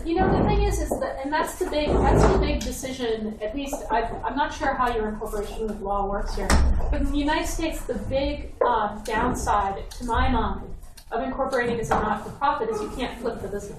[0.07, 3.37] You know, the thing is, is that, and that's the big, that's the big decision.
[3.41, 6.47] At least, I, I'm not sure how your incorporation of law works here,
[6.89, 10.73] but in the United States, the big um, downside, to my mind,
[11.11, 13.77] of incorporating as a not-for-profit is you can't flip the business.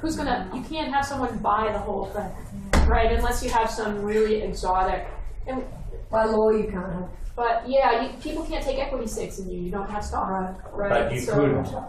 [0.00, 0.50] Who's gonna?
[0.54, 3.12] You can't have someone buy the whole thing, right?
[3.12, 5.06] Unless you have some really exotic.
[5.46, 5.62] And,
[6.10, 7.08] By law, you can't have.
[7.36, 9.60] but yeah, you, people can't take equity stakes in you.
[9.60, 10.88] You don't have stock, right?
[10.90, 11.34] But you So-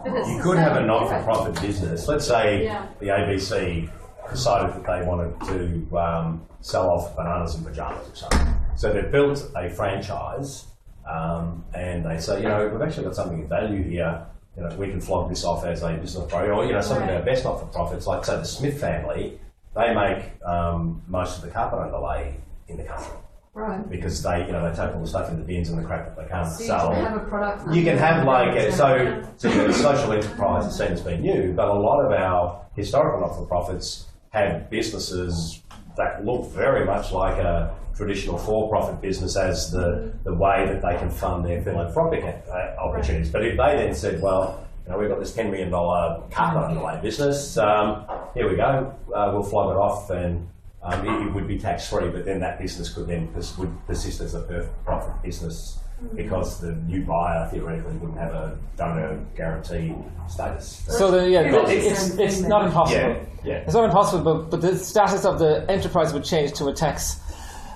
[0.04, 2.06] could, you could have a not-for-profit business.
[2.06, 2.86] Let's say Yeah.
[3.00, 3.88] the ABC
[4.30, 8.54] decided that they wanted to um, sell off bananas and pajamas or something.
[8.76, 10.66] So they built a franchise,
[11.08, 14.24] um, and they say, you know, we've actually got something of value here.
[14.56, 16.52] You know, we can flog this off as a business priority.
[16.52, 19.40] Or, you know, some of our best not-for-profits, like say the Smith family,
[19.74, 22.36] they make um, most of the carpet underlay
[22.68, 23.16] in the country
[23.52, 23.88] Right.
[23.90, 26.06] because they, you know, they take all the stuff in the bins and the crap
[26.06, 26.90] that they can't So you sell.
[26.92, 27.74] can have a product.
[27.74, 31.22] You can have like a, so, so you know, social enterprise is seen as being
[31.22, 35.62] new, but a lot of our historical not-for-profits had businesses
[35.96, 40.96] that look very much like a traditional for-profit business as the, the way that they
[40.98, 43.30] can fund their philanthropic uh, opportunities.
[43.30, 47.00] But if they then said, well, you know, we've got this $10 million carpet underlay
[47.02, 50.48] business, um, here we go, uh, we'll flog it off and
[50.82, 54.20] um, it, it would be tax-free, but then that business could then pers- would persist
[54.20, 55.78] as a for-profit business
[56.16, 59.94] because the new buyer theoretically wouldn't have a donor guarantee
[60.28, 60.82] status.
[60.88, 62.98] So the, yeah, Yeah, it's- it's, it's not impossible.
[63.00, 63.54] Yeah, yeah.
[63.66, 67.20] It's not impossible, but, but the status of the enterprise would change to a tax.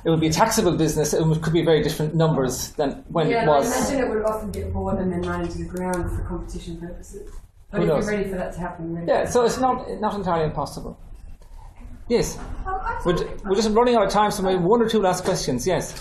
[0.07, 1.13] It would be a taxable business.
[1.15, 3.69] It could be very different numbers than when yeah, it was.
[3.69, 6.25] Yeah, I imagine it would often get bought and then run into the ground for
[6.25, 7.31] competition purposes.
[7.71, 8.07] But Who if knows?
[8.07, 10.99] you're ready for that to happen, then Yeah, so it's not not entirely impossible.
[12.09, 12.39] Yes,
[13.05, 15.67] we're, we're just running out of time, so maybe one or two last questions.
[15.67, 15.93] Yes.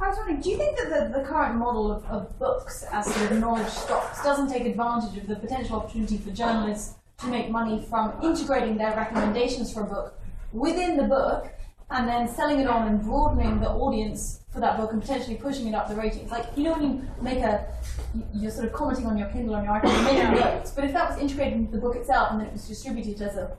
[0.00, 3.06] I was wondering, do you think that the, the current model of, of books as
[3.14, 7.50] sort of knowledge stocks doesn't take advantage of the potential opportunity for journalists to make
[7.50, 10.18] money from integrating their recommendations for a book
[10.52, 11.50] within the book
[11.90, 15.68] and then selling it on and broadening the audience for that book and potentially pushing
[15.68, 16.30] it up the ratings?
[16.30, 17.66] Like, you know, when you make a,
[18.14, 20.92] you- you're sort of commenting on your Kindle on your iPad, you're notes, but if
[20.92, 23.56] that was integrated into the book itself and then it was distributed as a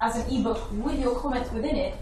[0.00, 1.94] as an ebook with your comments within it,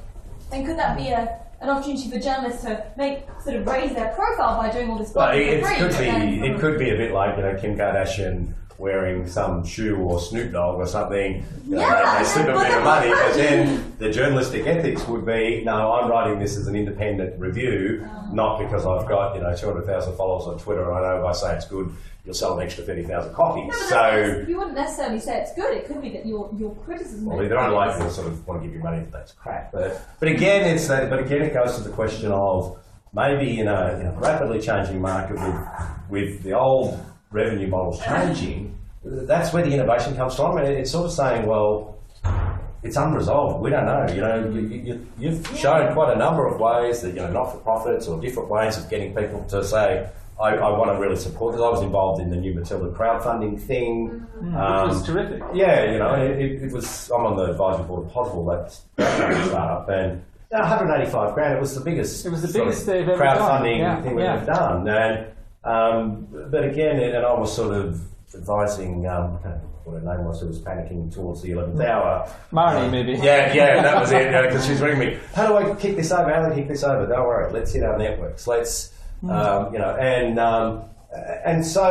[0.50, 4.12] then could that be a, an opportunity for journalists to make sort of raise their
[4.14, 6.90] profile by doing all this work Well, it, it could be it um, could be
[6.90, 11.44] a bit like you know Kim Kardashian wearing some shoe or Snoop Dogg or something.
[11.66, 15.06] You know, Yeah, they, they slip a bit of money, but then the journalistic ethics
[15.06, 18.32] would be no, I'm writing this as an independent review, uh-huh.
[18.32, 20.82] not because I've got you know 200,000 followers on Twitter.
[20.90, 21.94] and I know if I say it's good,
[22.24, 23.68] you'll sell an extra 30,000 copies.
[23.68, 24.44] No, so.
[24.48, 25.76] you wouldn't necessarily say it's good.
[25.76, 27.26] It could be that your your criticism.
[27.26, 28.98] Well, of they it don't like is- to sort of want to give you money
[28.98, 29.72] if that's crap.
[29.72, 31.10] But but again, it's that.
[31.10, 32.78] But again, it goes to the question of
[33.12, 35.68] maybe in a, in a rapidly changing market with
[36.10, 37.00] with the old
[37.34, 38.78] revenue models changing.
[39.04, 41.98] That's where the innovation comes from, and it's sort of saying, well,
[42.82, 43.62] it's unresolved.
[43.62, 44.06] We don't know.
[44.14, 47.52] You know, you, you, you've shown quite a number of ways that you know, not
[47.52, 50.08] for profits or different ways of getting people to say.
[50.40, 53.60] I, I want to really support because I was involved in the new Matilda crowdfunding
[53.60, 54.46] thing, mm-hmm.
[54.46, 55.42] Which was um, terrific.
[55.54, 57.08] yeah, you know, it, it, was.
[57.10, 61.54] I'm on the advisory board of Pozible, that's that startup, and 185 grand.
[61.54, 62.26] It was the biggest.
[62.26, 64.34] It was the biggest crowdfunding Yeah, thing we've yeah.
[64.34, 64.88] ever done.
[64.88, 65.26] And
[65.64, 68.00] um, but again, and I was sort of
[68.34, 69.06] advising.
[69.06, 72.28] Um, I don't know what her name was, who was panicking towards the 11th hour.
[72.52, 73.12] Marnie, Um, maybe.
[73.12, 74.30] Yeah, yeah, that was it.
[74.30, 75.18] Because she's ringing me.
[75.34, 76.32] How do I kick this over?
[76.32, 77.06] How do I kick this over?
[77.06, 77.52] Don't worry.
[77.52, 78.46] Let's hit our networks.
[78.46, 78.92] Let's,
[79.28, 80.82] um, you know, and um,
[81.44, 81.90] and so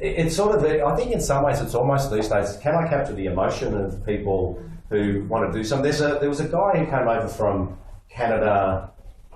[0.00, 0.64] it- it's sort of.
[0.64, 2.56] I think in some ways it's almost these days.
[2.58, 5.84] Can I capture the emotion of people who want to do something?
[5.84, 7.78] There's a there was a guy who came over from
[8.10, 8.90] Canada,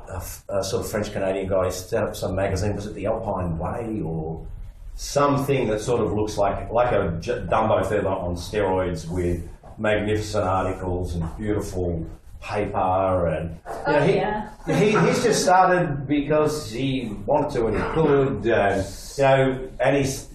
[0.08, 0.22] a,
[0.58, 1.68] a sort of French Canadian guy.
[1.70, 2.74] Set up some magazine.
[2.76, 4.46] Was it the Alpine Way or
[4.94, 9.48] something that sort of looks like like a j- Dumbo feather on steroids with
[9.78, 12.04] magnificent articles and beautiful
[12.40, 13.50] paper and
[13.86, 14.50] you know, Oh, he, yeah.
[14.66, 18.86] he, he's just started because he wanted to and he could and
[19.16, 20.28] you know and he's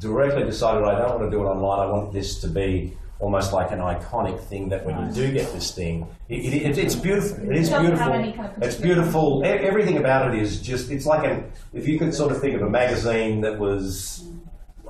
[0.00, 3.52] directly decided I don't want to do it online I want this to be almost
[3.52, 6.96] like an iconic thing that when you do get this thing it, it, it- it's
[6.96, 11.24] beautiful it is beautiful kind of it's beautiful everything about it is just it's like
[11.30, 11.36] an
[11.72, 14.24] if you could sort of think of a magazine that was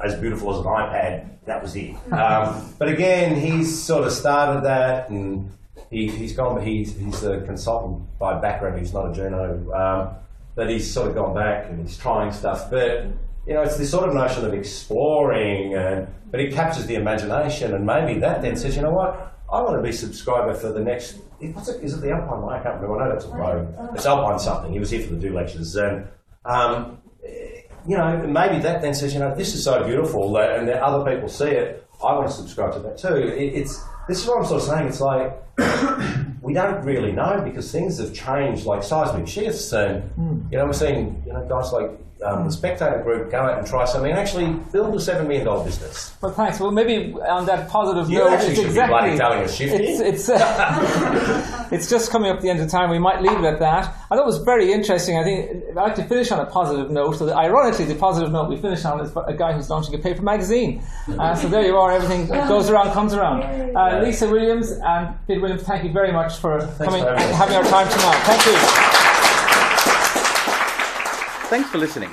[0.03, 1.95] as beautiful as an iPad, that was it.
[2.13, 5.49] Um, but again, he's sort of started that, and
[5.91, 6.61] he, he's gone.
[6.61, 8.79] He's he's a consultant by background.
[8.81, 9.47] He's not a journo,
[9.83, 10.15] um,
[10.57, 12.69] but he's sort of gone back and he's trying stuff.
[12.69, 13.07] But
[13.47, 17.75] you know, it's this sort of notion of exploring, and but it captures the imagination,
[17.75, 20.81] and maybe that then says, you know what, I want to be subscriber for the
[20.81, 21.19] next.
[21.41, 21.83] What's it?
[21.83, 22.49] Is it the Alpine?
[22.49, 23.01] I can't remember.
[23.01, 23.75] I know that's a road.
[23.95, 24.73] It's Alpine something.
[24.73, 26.07] He was here for the do lectures, and
[26.45, 26.99] um,
[27.87, 30.83] you know, maybe that then says, you know, this is so beautiful, that, and that
[30.83, 31.87] other people see it.
[32.03, 33.15] I want to subscribe to that too.
[33.17, 34.89] It, it's this is what I'm sort of saying.
[34.89, 35.33] It's like
[36.43, 40.11] we don't really know because things have changed like seismic shifts, and
[40.51, 41.91] you know, we're seeing you know guys like
[42.25, 45.47] um, the Spectator Group go out and try something and actually build a seven million
[45.47, 46.15] dollar business.
[46.21, 46.61] Well, thanks.
[46.61, 48.93] Well, maybe on that positive You note, it's exactly.
[48.93, 52.91] bloody telling us, shouldn't it's it's, uh, it's just coming up the end of time.
[52.91, 53.95] We might leave it at that.
[54.11, 55.19] I thought it was very interesting.
[55.19, 57.17] I think I'd like to finish on a positive note.
[57.17, 60.23] So, ironically, the positive note we finish on is a guy who's launching a paper
[60.23, 60.83] magazine.
[61.19, 61.93] Uh, so there you are.
[61.93, 63.43] Everything goes around, comes around.
[63.77, 67.57] Uh, Lisa Williams and Peter Williams, thank you very much for coming, for having having
[67.57, 68.23] our time tonight.
[68.25, 68.92] Thank you.
[71.53, 72.11] Thanks for listening.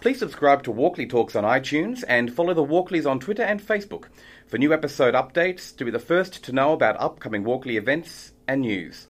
[0.00, 4.04] Please subscribe to Walkley Talks on iTunes and follow the Walkleys on Twitter and Facebook
[4.46, 8.62] for new episode updates to be the first to know about upcoming Walkley events and
[8.62, 9.06] news.